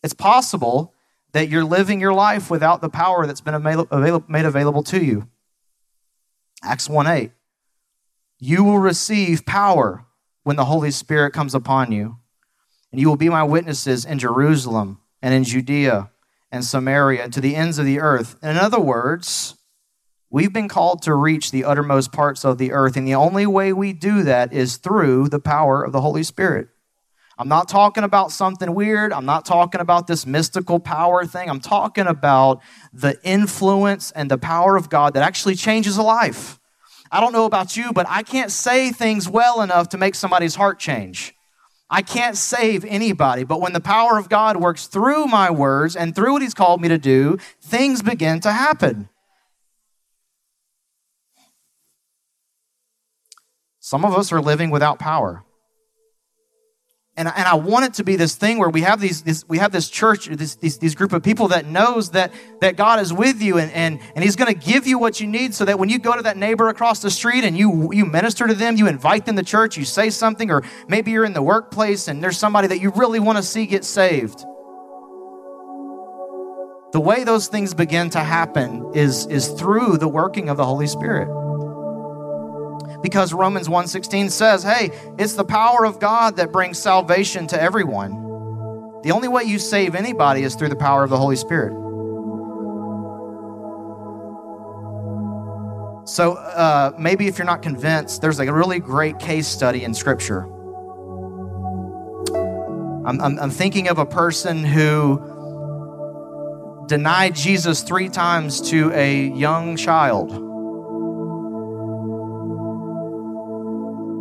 It's 0.04 0.14
possible 0.14 0.94
that 1.32 1.48
you're 1.48 1.64
living 1.64 2.02
your 2.02 2.14
life 2.14 2.52
without 2.52 2.82
the 2.82 2.90
power 2.90 3.26
that's 3.26 3.42
been 3.42 3.54
avail- 3.54 3.88
avail- 3.92 4.26
made 4.28 4.46
available 4.46 4.84
to 4.84 5.04
you. 5.04 5.30
Acts 6.62 6.90
1 6.90 7.08
8. 7.08 7.32
You 8.40 8.66
will 8.66 8.80
receive 8.80 9.46
power 9.46 10.05
when 10.46 10.56
the 10.56 10.66
Holy 10.66 10.92
Spirit 10.92 11.34
comes 11.34 11.56
upon 11.56 11.92
you, 11.92 12.20
and 12.92 13.02
you 13.02 13.10
will 13.10 13.18
be 13.18 13.30
my 13.30 13.44
witnesses 13.44 14.06
in 14.06 14.20
Jerusalem 14.20 15.00
and 15.20 15.34
in 15.34 15.44
Judea 15.44 16.12
and 16.52 16.64
Samaria 16.64 17.24
and 17.24 17.34
to 17.34 17.42
the 17.42 17.56
ends 17.56 17.80
of 17.80 17.86
the 17.88 18.00
earth. 18.00 18.38
In 18.44 18.56
other 18.56 18.80
words, 18.80 19.56
we've 20.30 20.54
been 20.54 20.70
called 20.70 21.02
to 21.02 21.16
reach 21.16 21.50
the 21.50 21.66
uttermost 21.66 22.12
parts 22.12 22.46
of 22.46 22.60
the 22.60 22.74
earth, 22.74 22.96
and 22.96 23.08
the 23.08 23.16
only 23.16 23.48
way 23.48 23.74
we 23.74 23.92
do 23.92 24.22
that 24.22 24.54
is 24.54 24.78
through 24.78 25.30
the 25.30 25.40
power 25.40 25.84
of 25.84 25.92
the 25.92 26.02
Holy 26.02 26.22
Spirit. 26.22 26.68
I'm 27.40 27.50
not 27.50 27.68
talking 27.68 28.04
about 28.04 28.32
something 28.32 28.76
weird. 28.76 29.12
I'm 29.12 29.26
not 29.26 29.46
talking 29.46 29.82
about 29.82 30.06
this 30.06 30.28
mystical 30.28 30.80
power 30.80 31.26
thing. 31.26 31.50
I'm 31.50 31.60
talking 31.60 32.06
about 32.06 32.62
the 32.94 33.18
influence 33.24 34.12
and 34.12 34.30
the 34.30 34.38
power 34.38 34.78
of 34.78 34.92
God 34.92 35.16
that 35.16 35.24
actually 35.24 35.56
changes 35.56 35.98
a 35.98 36.04
life. 36.04 36.60
I 37.16 37.22
don't 37.22 37.32
know 37.32 37.46
about 37.46 37.78
you, 37.78 37.94
but 37.94 38.06
I 38.10 38.24
can't 38.24 38.52
say 38.52 38.92
things 38.92 39.30
well 39.30 39.62
enough 39.62 39.88
to 39.90 39.98
make 39.98 40.16
somebody's 40.16 40.56
heart 40.56 40.80
change. 40.80 41.34
I 41.90 42.02
can't 42.02 42.36
save 42.36 42.84
anybody, 42.84 43.46
but 43.46 43.62
when 43.62 43.72
the 43.72 43.80
power 43.80 44.18
of 44.18 44.28
God 44.28 44.58
works 44.58 44.88
through 44.88 45.28
my 45.28 45.50
words 45.50 45.96
and 45.96 46.14
through 46.14 46.34
what 46.34 46.42
He's 46.42 46.54
called 46.54 46.82
me 46.82 46.90
to 46.90 46.98
do, 46.98 47.38
things 47.62 48.02
begin 48.02 48.42
to 48.42 48.52
happen. 48.52 49.08
Some 53.80 54.04
of 54.04 54.14
us 54.14 54.34
are 54.34 54.42
living 54.42 54.70
without 54.70 55.00
power 55.00 55.46
and, 57.18 57.30
and 57.30 57.48
I 57.48 57.56
want 57.56 57.86
it 57.86 57.94
to 57.96 58.04
be 58.04 58.18
this 58.18 58.36
thing 58.36 58.58
where 58.60 58.70
we 58.70 58.82
have 58.82 59.00
these 59.00 59.22
this, 59.22 59.48
we 59.48 59.58
have 59.60 59.72
this 59.72 59.90
church 59.90 60.26
this, 60.28 60.56
these, 60.56 60.80
these 60.80 60.96
group 60.96 61.14
of 61.14 61.24
people 61.24 61.48
that 61.50 61.66
knows 61.66 62.12
that 62.12 62.34
that 62.60 62.76
God 62.76 63.00
is 63.00 63.14
with 63.14 63.42
you 63.42 63.58
and 63.58 63.72
and, 63.72 64.02
and 64.16 64.24
He's 64.24 64.36
going 64.36 64.54
to 64.54 64.60
give 64.60 64.86
you 64.86 65.00
what 65.00 65.22
you 65.22 65.28
need 65.28 65.54
so 65.54 65.64
that 65.64 65.80
when 65.80 65.88
you 65.88 65.98
go 65.98 66.16
to 66.16 66.24
that 66.24 66.36
neighbor 66.36 66.68
across 66.68 67.02
the 67.02 67.10
street 67.10 67.46
and 67.46 67.58
you 67.58 67.94
you 67.94 68.06
minister 68.06 68.48
to 68.48 68.54
them 68.54 68.76
you 68.76 68.88
invite 68.88 69.26
them 69.26 69.38
to 69.38 69.44
church 69.44 69.78
you 69.78 69.86
say 69.86 70.10
something 70.10 70.52
or 70.52 70.64
maybe 70.90 71.12
you're 71.12 71.24
in 71.24 71.34
the 71.34 71.42
workplace 71.42 72.10
and 72.10 72.22
there's 72.22 72.38
somebody 72.38 72.68
that 72.68 72.82
you 72.82 72.92
really 72.92 73.20
want 73.20 73.38
to 73.38 73.44
see 73.44 73.66
get 73.66 73.86
saved. 73.86 74.42
The 76.92 77.00
way 77.00 77.24
those 77.24 77.48
things 77.48 77.74
begin 77.74 78.10
to 78.12 78.20
happen 78.20 78.92
is 78.94 79.26
is 79.28 79.50
through 79.50 79.98
the 79.98 80.08
working 80.08 80.50
of 80.50 80.58
the 80.58 80.66
Holy 80.66 80.88
Spirit 80.88 81.45
because 83.06 83.34
Romans 83.34 83.70
1:16 83.70 84.32
says, 84.32 84.64
"Hey, 84.64 84.90
it's 85.20 85.34
the 85.34 85.44
power 85.44 85.86
of 85.86 86.00
God 86.00 86.38
that 86.38 86.52
brings 86.52 86.80
salvation 86.80 87.46
to 87.46 87.62
everyone." 87.62 88.14
The 89.04 89.12
only 89.12 89.28
way 89.28 89.44
you 89.44 89.60
save 89.60 89.94
anybody 89.94 90.42
is 90.42 90.56
through 90.56 90.70
the 90.70 90.76
power 90.76 91.04
of 91.04 91.12
the 91.12 91.18
Holy 91.18 91.36
Spirit. 91.36 91.74
So 96.08 96.34
uh, 96.34 96.94
maybe 96.98 97.28
if 97.28 97.38
you're 97.38 97.46
not 97.46 97.62
convinced, 97.62 98.24
there's 98.24 98.40
a 98.40 98.52
really 98.52 98.80
great 98.80 99.20
case 99.20 99.48
study 99.48 99.84
in 99.84 99.94
Scripture. 99.94 100.48
I'm, 103.06 103.22
I'm, 103.22 103.38
I'm 103.40 103.52
thinking 103.52 103.88
of 103.88 104.00
a 104.00 104.06
person 104.08 104.64
who 104.64 105.22
denied 106.88 107.36
Jesus 107.36 107.84
three 107.84 108.10
times 108.10 108.62
to 108.72 108.92
a 108.94 109.28
young 109.28 109.78
child. 109.78 110.45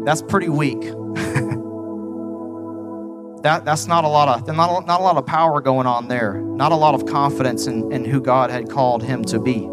That's 0.05 0.23
pretty 0.23 0.49
weak. 0.49 0.81
that, 3.43 3.65
that's 3.65 3.87
not 3.87 4.05
a 4.05 4.09
lot 4.09 4.29
of 4.29 4.47
not 4.55 4.83
a, 4.83 4.87
not 4.87 5.01
a 5.01 5.03
lot 5.03 5.17
of 5.17 5.27
power 5.27 5.61
going 5.61 5.87
on 5.87 6.09
there. 6.09 6.35
Not 6.35 6.73
a 6.73 6.77
lot 6.77 6.95
of 6.95 7.07
confidence 7.07 7.67
in, 7.67 7.93
in 7.93 8.05
who 8.05 8.21
God 8.21 8.51
had 8.51 8.71
called 8.71 9.03
him 9.03 9.25
to 9.25 9.39
be. 9.39 9.69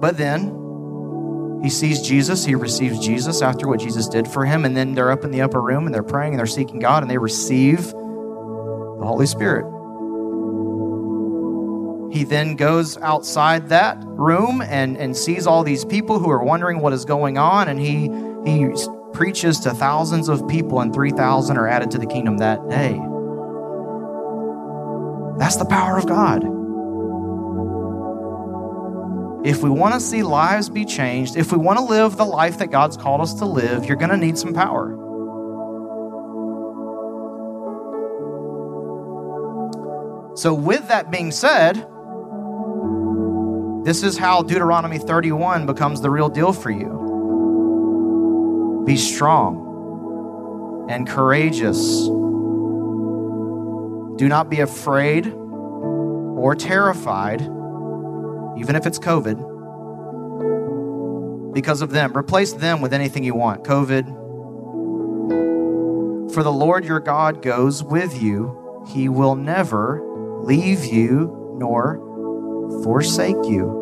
But 0.00 0.16
then 0.16 1.60
he 1.62 1.70
sees 1.70 2.02
Jesus, 2.02 2.44
he 2.44 2.56
receives 2.56 2.98
Jesus 2.98 3.40
after 3.40 3.68
what 3.68 3.78
Jesus 3.78 4.08
did 4.08 4.26
for 4.26 4.44
him, 4.44 4.64
and 4.64 4.76
then 4.76 4.94
they're 4.94 5.12
up 5.12 5.22
in 5.22 5.30
the 5.30 5.42
upper 5.42 5.60
room 5.60 5.86
and 5.86 5.94
they're 5.94 6.02
praying 6.02 6.32
and 6.32 6.38
they're 6.40 6.46
seeking 6.46 6.80
God 6.80 7.04
and 7.04 7.10
they 7.10 7.18
receive 7.18 7.86
the 7.92 9.06
Holy 9.06 9.26
Spirit. 9.26 9.64
He 12.12 12.24
then 12.24 12.56
goes 12.56 12.98
outside 12.98 13.68
that 13.68 13.96
room 14.02 14.60
and, 14.60 14.96
and 14.98 15.16
sees 15.16 15.46
all 15.46 15.62
these 15.62 15.84
people 15.84 16.18
who 16.18 16.30
are 16.30 16.42
wondering 16.42 16.80
what 16.80 16.92
is 16.92 17.04
going 17.04 17.38
on, 17.38 17.68
and 17.68 17.80
he 17.80 18.08
he 18.44 18.68
preaches 19.12 19.60
to 19.60 19.74
thousands 19.74 20.28
of 20.28 20.46
people, 20.48 20.80
and 20.80 20.92
3,000 20.92 21.56
are 21.56 21.68
added 21.68 21.90
to 21.92 21.98
the 21.98 22.06
kingdom 22.06 22.38
that 22.38 22.68
day. 22.68 23.00
That's 25.38 25.56
the 25.56 25.64
power 25.64 25.98
of 25.98 26.06
God. 26.06 26.44
If 29.44 29.62
we 29.62 29.70
want 29.70 29.94
to 29.94 30.00
see 30.00 30.22
lives 30.22 30.68
be 30.68 30.84
changed, 30.84 31.36
if 31.36 31.50
we 31.50 31.58
want 31.58 31.78
to 31.78 31.84
live 31.84 32.16
the 32.16 32.24
life 32.24 32.58
that 32.58 32.70
God's 32.70 32.96
called 32.96 33.20
us 33.20 33.34
to 33.34 33.44
live, 33.44 33.86
you're 33.86 33.96
going 33.96 34.10
to 34.10 34.16
need 34.16 34.38
some 34.38 34.54
power. 34.54 34.98
So, 40.36 40.54
with 40.54 40.88
that 40.88 41.10
being 41.10 41.30
said, 41.30 41.74
this 43.84 44.04
is 44.04 44.16
how 44.16 44.42
Deuteronomy 44.42 44.98
31 44.98 45.66
becomes 45.66 46.00
the 46.00 46.08
real 46.08 46.28
deal 46.28 46.52
for 46.52 46.70
you. 46.70 47.01
Be 48.84 48.96
strong 48.96 49.70
and 50.90 51.08
courageous. 51.08 52.06
Do 54.18 54.28
not 54.28 54.50
be 54.50 54.60
afraid 54.60 55.26
or 55.28 56.54
terrified, 56.56 57.40
even 57.40 58.74
if 58.74 58.86
it's 58.86 58.98
COVID, 58.98 59.50
because 61.52 61.82
of 61.82 61.90
them. 61.92 62.16
Replace 62.16 62.52
them 62.52 62.80
with 62.80 62.92
anything 62.92 63.24
you 63.24 63.34
want. 63.34 63.64
COVID. 63.64 64.20
For 66.34 66.42
the 66.42 66.52
Lord 66.52 66.84
your 66.84 67.00
God 67.00 67.42
goes 67.42 67.84
with 67.84 68.20
you, 68.20 68.84
he 68.88 69.08
will 69.08 69.36
never 69.36 70.02
leave 70.42 70.84
you 70.84 71.56
nor 71.58 72.00
forsake 72.82 73.44
you. 73.44 73.81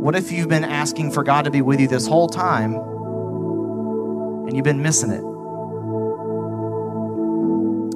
What 0.00 0.16
if 0.16 0.32
you've 0.32 0.48
been 0.48 0.64
asking 0.64 1.10
for 1.10 1.22
God 1.22 1.44
to 1.44 1.50
be 1.50 1.60
with 1.60 1.78
you 1.78 1.86
this 1.86 2.06
whole 2.06 2.26
time 2.26 2.74
and 2.74 4.56
you've 4.56 4.64
been 4.64 4.80
missing 4.80 5.10
it? 5.10 5.20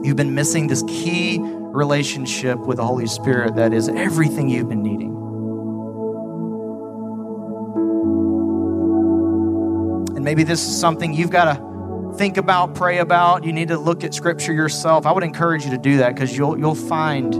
You've 0.06 0.16
been 0.16 0.34
missing 0.34 0.66
this 0.66 0.82
key 0.82 1.38
relationship 1.40 2.58
with 2.58 2.76
the 2.76 2.84
Holy 2.84 3.06
Spirit 3.06 3.54
that 3.56 3.72
is 3.72 3.88
everything 3.88 4.50
you've 4.50 4.68
been 4.68 4.82
needing. 4.82 5.14
And 10.14 10.22
maybe 10.22 10.42
this 10.42 10.60
is 10.60 10.78
something 10.78 11.14
you've 11.14 11.30
got 11.30 11.56
to 11.56 12.18
think 12.18 12.36
about, 12.36 12.74
pray 12.74 12.98
about. 12.98 13.44
You 13.44 13.54
need 13.54 13.68
to 13.68 13.78
look 13.78 14.04
at 14.04 14.12
scripture 14.12 14.52
yourself. 14.52 15.06
I 15.06 15.12
would 15.12 15.24
encourage 15.24 15.64
you 15.64 15.70
to 15.70 15.78
do 15.78 15.96
that 15.96 16.14
because 16.14 16.36
you'll 16.36 16.58
you'll 16.58 16.74
find 16.74 17.32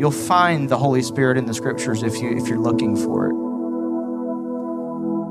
you'll 0.00 0.10
find 0.10 0.70
the 0.70 0.78
Holy 0.78 1.02
Spirit 1.02 1.36
in 1.36 1.44
the 1.44 1.52
scriptures 1.52 2.02
if 2.02 2.18
you 2.22 2.34
if 2.34 2.48
you're 2.48 2.58
looking 2.58 2.96
for 2.96 3.28
it. 3.28 3.37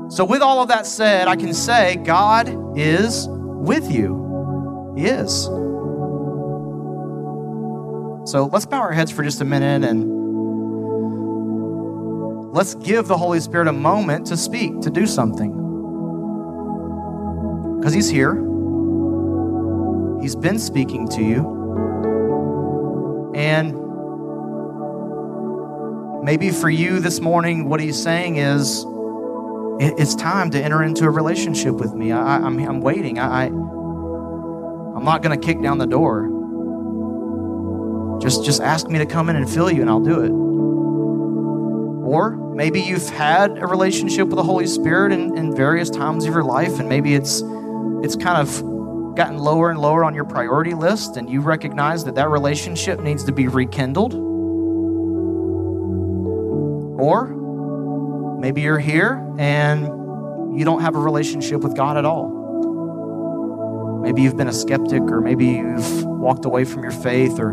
So, 0.08 0.24
with 0.24 0.42
all 0.42 0.62
of 0.62 0.68
that 0.68 0.86
said, 0.86 1.28
I 1.28 1.36
can 1.36 1.52
say 1.52 1.96
God 1.96 2.48
is 2.78 3.26
with 3.28 3.90
you. 3.90 4.94
He 4.96 5.04
is. 5.04 5.48
So 8.28 8.44
let's 8.52 8.66
bow 8.66 8.80
our 8.80 8.92
heads 8.92 9.10
for 9.10 9.22
just 9.22 9.40
a 9.40 9.44
minute 9.46 9.88
and 9.88 10.04
let's 12.52 12.74
give 12.74 13.08
the 13.08 13.16
Holy 13.16 13.40
Spirit 13.40 13.68
a 13.68 13.72
moment 13.72 14.26
to 14.26 14.36
speak, 14.36 14.80
to 14.82 14.90
do 14.90 15.06
something. 15.06 15.50
Because 17.78 17.94
He's 17.94 18.10
here, 18.10 18.34
He's 20.20 20.36
been 20.36 20.58
speaking 20.58 21.08
to 21.08 21.22
you. 21.22 21.56
And 23.34 23.72
maybe 26.22 26.50
for 26.50 26.68
you 26.68 27.00
this 27.00 27.20
morning, 27.20 27.66
what 27.70 27.80
He's 27.80 28.02
saying 28.02 28.36
is, 28.36 28.84
it's 29.80 30.14
time 30.14 30.50
to 30.50 30.62
enter 30.62 30.82
into 30.82 31.04
a 31.04 31.10
relationship 31.10 31.74
with 31.74 31.94
me. 31.94 32.10
I, 32.10 32.36
am 32.36 32.58
I'm, 32.58 32.68
I'm 32.68 32.80
waiting. 32.80 33.18
I, 33.18 33.44
I, 33.44 33.46
I'm 33.46 35.04
not 35.04 35.22
going 35.22 35.38
to 35.38 35.46
kick 35.46 35.62
down 35.62 35.78
the 35.78 35.86
door. 35.86 36.34
Just, 38.20 38.44
just 38.44 38.60
ask 38.60 38.88
me 38.88 38.98
to 38.98 39.06
come 39.06 39.28
in 39.30 39.36
and 39.36 39.48
fill 39.48 39.70
you, 39.70 39.80
and 39.80 39.88
I'll 39.88 40.00
do 40.00 40.20
it. 40.20 40.30
Or 42.08 42.36
maybe 42.54 42.80
you've 42.80 43.08
had 43.10 43.58
a 43.58 43.66
relationship 43.66 44.26
with 44.28 44.36
the 44.36 44.42
Holy 44.42 44.66
Spirit 44.66 45.12
in, 45.12 45.36
in 45.36 45.54
various 45.54 45.90
times 45.90 46.24
of 46.24 46.34
your 46.34 46.42
life, 46.42 46.80
and 46.80 46.88
maybe 46.88 47.14
it's 47.14 47.42
it's 48.02 48.16
kind 48.16 48.38
of 48.38 48.48
gotten 49.14 49.38
lower 49.38 49.70
and 49.70 49.78
lower 49.78 50.04
on 50.04 50.14
your 50.14 50.24
priority 50.24 50.74
list, 50.74 51.16
and 51.16 51.30
you 51.30 51.40
recognize 51.40 52.04
that 52.04 52.14
that 52.16 52.30
relationship 52.30 53.00
needs 53.00 53.22
to 53.24 53.32
be 53.32 53.46
rekindled. 53.46 54.14
Or 57.00 57.37
Maybe 58.38 58.60
you're 58.60 58.78
here 58.78 59.20
and 59.36 59.86
you 60.56 60.64
don't 60.64 60.80
have 60.80 60.94
a 60.94 61.00
relationship 61.00 61.60
with 61.62 61.76
God 61.76 61.96
at 61.96 62.04
all. 62.04 62.38
Maybe 64.00 64.22
you've 64.22 64.36
been 64.36 64.48
a 64.48 64.52
skeptic, 64.52 65.02
or 65.02 65.20
maybe 65.20 65.46
you've 65.46 66.04
walked 66.04 66.44
away 66.44 66.64
from 66.64 66.84
your 66.84 66.92
faith, 66.92 67.40
or 67.40 67.52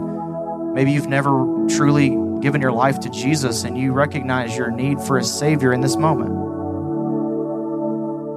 maybe 0.73 0.91
you've 0.91 1.07
never 1.07 1.65
truly 1.67 2.09
given 2.39 2.61
your 2.61 2.71
life 2.71 2.99
to 2.99 3.09
Jesus 3.09 3.63
and 3.63 3.75
you 3.75 3.93
recognize 3.93 4.55
your 4.55 4.69
need 4.69 5.01
for 5.01 5.17
a 5.17 5.23
Savior 5.23 5.73
in 5.73 5.81
this 5.81 5.97
moment. 5.97 6.29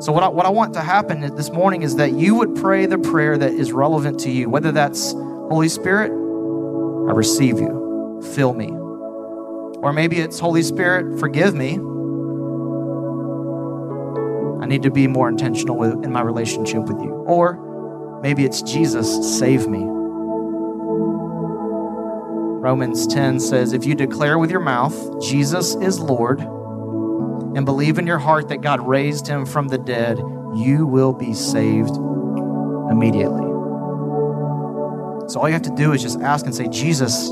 So, 0.02 0.12
what 0.12 0.22
I, 0.22 0.28
what 0.28 0.46
I 0.46 0.48
want 0.48 0.72
to 0.74 0.80
happen 0.80 1.20
this 1.37 1.50
morning 1.50 1.82
is 1.82 1.96
that 1.96 2.12
you 2.12 2.34
would 2.37 2.56
pray 2.56 2.87
the 2.87 2.98
prayer 2.98 3.37
that 3.37 3.52
is 3.52 3.72
relevant 3.72 4.20
to 4.20 4.30
you, 4.30 4.48
whether 4.48 4.72
that's 4.72 5.12
Holy 5.12 5.68
Spirit, 5.68 6.11
I 6.11 7.12
receive 7.12 7.58
you, 7.58 8.22
fill 8.34 8.54
me. 8.54 8.70
Or 8.70 9.92
maybe 9.92 10.18
it's 10.18 10.38
Holy 10.38 10.62
Spirit, 10.62 11.20
forgive 11.20 11.54
me, 11.54 11.78
need 14.66 14.83
to 14.83 14.90
be 14.90 15.07
more 15.07 15.29
intentional 15.29 15.77
with, 15.77 16.05
in 16.05 16.12
my 16.12 16.23
relationship 16.23 16.85
with 16.85 17.01
you. 17.01 17.11
Or 17.11 18.21
maybe 18.23 18.44
it's 18.44 18.62
Jesus, 18.62 19.38
save 19.38 19.66
me. 19.68 19.85
Romans 22.61 23.07
10 23.07 23.38
says, 23.40 23.73
If 23.73 23.87
you 23.87 23.94
declare 23.94 24.38
with 24.38 24.51
your 24.51 24.61
mouth 24.61 25.23
Jesus 25.23 25.77
is 25.77 26.01
Lord 26.01 26.40
and 26.40 27.64
believe 27.64 27.99
in 27.99 28.07
your 28.07 28.18
heart 28.18 28.49
that 28.49 28.61
God 28.61 28.87
raised 28.87 29.27
him 29.27 29.47
from 29.47 29.68
the 29.68 29.79
dead, 29.79 30.18
you 30.55 30.87
will 30.87 31.12
be 31.12 31.35
saved 31.35 31.97
immediately. 32.90 33.47
So 35.29 35.40
all 35.40 35.49
you 35.49 35.53
have 35.53 35.62
to 35.62 35.75
do 35.75 35.92
is 35.92 36.03
just 36.03 36.21
ask 36.21 36.47
and 36.47 36.55
say, 36.55 36.68
Jesus, 36.68 37.31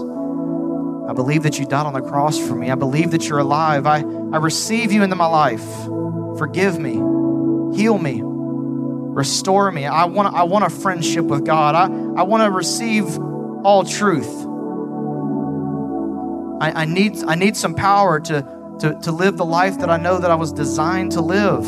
I 1.09 1.13
believe 1.13 1.43
that 1.43 1.59
you 1.59 1.67
died 1.67 1.87
on 1.87 1.93
the 1.93 2.03
cross 2.03 2.39
for 2.39 2.55
me. 2.55 2.71
I 2.71 2.75
believe 2.75 3.11
that 3.11 3.29
you're 3.29 3.39
alive. 3.39 3.87
I, 3.87 3.99
I 3.99 4.39
receive 4.39 4.93
you 4.93 5.03
into 5.03 5.17
my 5.17 5.27
life. 5.27 5.65
Forgive 6.39 6.79
me. 6.79 7.01
Heal 7.77 7.99
me. 7.99 8.21
Restore 8.23 9.71
me. 9.71 9.87
I 9.87 10.07
want, 10.07 10.35
I 10.35 10.45
want 10.45 10.65
a 10.65 10.71
friendship 10.71 11.25
with 11.27 11.45
God. 11.45 11.75
I, 11.75 11.85
I 11.85 12.23
want 12.23 12.43
to 12.43 12.51
receive 12.51 13.19
all 13.19 13.85
truth. 13.85 14.29
I, 16.61 16.83
I, 16.83 16.85
need, 16.87 17.23
I 17.25 17.35
need 17.35 17.57
some 17.57 17.75
power 17.75 18.19
to, 18.21 18.77
to, 18.81 18.99
to 19.03 19.13
live 19.13 19.37
the 19.37 19.45
life 19.45 19.79
that 19.81 19.91
I 19.91 19.99
know 19.99 20.19
that 20.19 20.31
I 20.31 20.35
was 20.37 20.53
designed 20.53 21.13
to 21.13 21.21
live. 21.21 21.67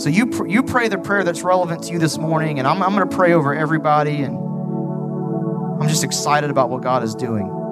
So 0.00 0.08
you, 0.08 0.26
pr- 0.26 0.46
you 0.46 0.62
pray 0.62 0.88
the 0.88 0.98
prayer 0.98 1.24
that's 1.24 1.42
relevant 1.42 1.84
to 1.84 1.92
you 1.92 1.98
this 1.98 2.18
morning, 2.18 2.58
and 2.58 2.66
I'm, 2.66 2.82
I'm 2.82 2.94
going 2.94 3.08
to 3.08 3.16
pray 3.16 3.32
over 3.32 3.54
everybody, 3.54 4.22
and 4.22 4.36
I'm 5.80 5.88
just 5.88 6.04
excited 6.04 6.50
about 6.50 6.70
what 6.70 6.82
God 6.82 7.02
is 7.04 7.14
doing. 7.14 7.63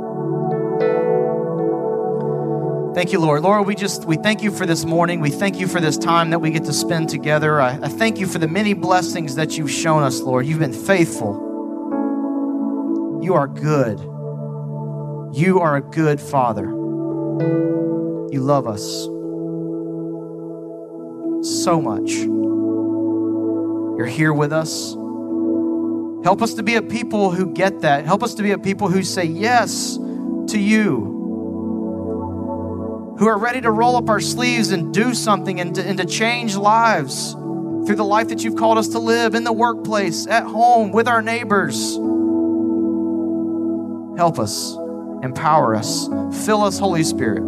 Thank 2.95 3.11
you, 3.11 3.21
Lord. 3.21 3.43
Lord, 3.43 3.67
we 3.67 3.75
just 3.75 4.05
we 4.05 4.17
thank 4.17 4.43
you 4.43 4.51
for 4.51 4.67
this 4.67 4.85
morning. 4.85 5.21
We 5.21 5.31
thank 5.31 5.59
you 5.59 5.67
for 5.67 5.81
this 5.81 5.97
time 5.97 6.29
that 6.29 6.41
we 6.41 6.51
get 6.51 6.65
to 6.65 6.75
spend 6.75 7.09
together. 7.09 7.59
I, 7.59 7.79
I 7.83 7.89
thank 7.89 8.19
you 8.19 8.27
for 8.27 8.39
the 8.39 8.49
many 8.49 8.75
blessings 8.75 9.37
that 9.37 9.57
you've 9.57 9.71
shown 9.71 10.03
us, 10.03 10.21
Lord. 10.21 10.45
You've 10.45 10.59
been 10.59 10.75
faithful. 10.75 11.49
You 13.23 13.33
are 13.33 13.49
good. 13.49 13.99
You 15.35 15.61
are 15.61 15.77
a 15.77 15.81
good 15.81 16.21
Father. 16.21 16.67
You 16.67 18.41
love 18.41 18.67
us 18.67 19.05
so 21.63 21.81
much. 21.81 22.11
You're 23.97 24.05
here 24.07 24.35
with 24.35 24.53
us. 24.53 24.93
Help 26.25 26.43
us 26.43 26.53
to 26.55 26.63
be 26.63 26.75
a 26.75 26.83
people 26.83 27.31
who 27.31 27.55
get 27.55 27.81
that. 27.81 28.05
Help 28.05 28.23
us 28.23 28.35
to 28.35 28.43
be 28.43 28.51
a 28.51 28.59
people 28.59 28.89
who 28.89 29.03
say 29.03 29.25
yes 29.25 29.97
to 30.49 30.59
you 30.59 31.22
who 33.19 33.27
are 33.27 33.39
ready 33.39 33.61
to 33.61 33.71
roll 33.71 33.97
up 33.97 34.09
our 34.09 34.21
sleeves 34.21 34.71
and 34.71 34.93
do 34.93 35.15
something 35.15 35.61
and 35.61 35.75
to, 35.75 35.83
and 35.87 35.99
to 35.99 36.05
change 36.05 36.57
lives 36.57 37.33
through 37.33 37.97
the 37.97 38.05
life 38.05 38.29
that 38.29 38.45
you've 38.45 38.57
called 38.57 38.79
us 38.79 38.89
to 38.89 38.99
live 38.99 39.35
in 39.35 39.45
the 39.45 39.53
workplace, 39.53 40.27
at 40.27 40.45
home, 40.45 40.93
with 40.93 41.09
our 41.09 41.23
neighbors. 41.23 41.97
Help 44.17 44.39
us, 44.39 44.77
empower 45.23 45.75
us, 45.75 46.09
fill 46.45 46.63
us, 46.63 46.79
Holy 46.79 47.03
Spirit. 47.03 47.43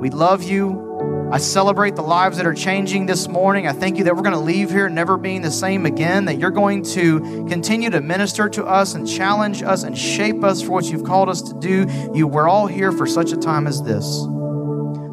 We 0.00 0.10
love 0.10 0.42
you. 0.42 0.89
I 1.32 1.38
celebrate 1.38 1.94
the 1.94 2.02
lives 2.02 2.38
that 2.38 2.46
are 2.46 2.54
changing 2.54 3.06
this 3.06 3.28
morning. 3.28 3.68
I 3.68 3.72
thank 3.72 3.98
you 3.98 4.04
that 4.04 4.16
we're 4.16 4.22
going 4.22 4.34
to 4.34 4.40
leave 4.40 4.70
here 4.70 4.88
never 4.88 5.16
being 5.16 5.42
the 5.42 5.50
same 5.52 5.86
again, 5.86 6.24
that 6.24 6.38
you're 6.38 6.50
going 6.50 6.82
to 6.82 7.20
continue 7.48 7.88
to 7.90 8.00
minister 8.00 8.48
to 8.48 8.64
us 8.64 8.94
and 8.94 9.08
challenge 9.08 9.62
us 9.62 9.84
and 9.84 9.96
shape 9.96 10.42
us 10.42 10.60
for 10.60 10.70
what 10.72 10.86
you've 10.86 11.04
called 11.04 11.28
us 11.28 11.42
to 11.42 11.54
do. 11.60 11.86
You, 12.12 12.26
we're 12.26 12.48
all 12.48 12.66
here 12.66 12.90
for 12.90 13.06
such 13.06 13.30
a 13.30 13.36
time 13.36 13.68
as 13.68 13.80
this. 13.80 14.04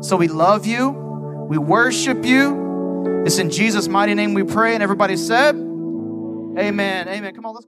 So 0.02 0.18
we 0.18 0.28
love 0.28 0.66
you. 0.66 0.90
We 0.90 1.60
worship 1.60 2.26
you. 2.26 3.24
It's 3.28 3.38
in 3.38 3.52
Jesus' 3.52 3.88
mighty 3.88 4.16
name 4.16 4.34
we 4.34 4.44
pray. 4.44 4.74
And 4.74 4.82
everybody 4.82 5.18
said, 5.18 5.56
Amen. 5.56 7.08
Amen. 7.08 7.36
Come 7.36 7.46
on, 7.46 7.54
let's 7.54 7.68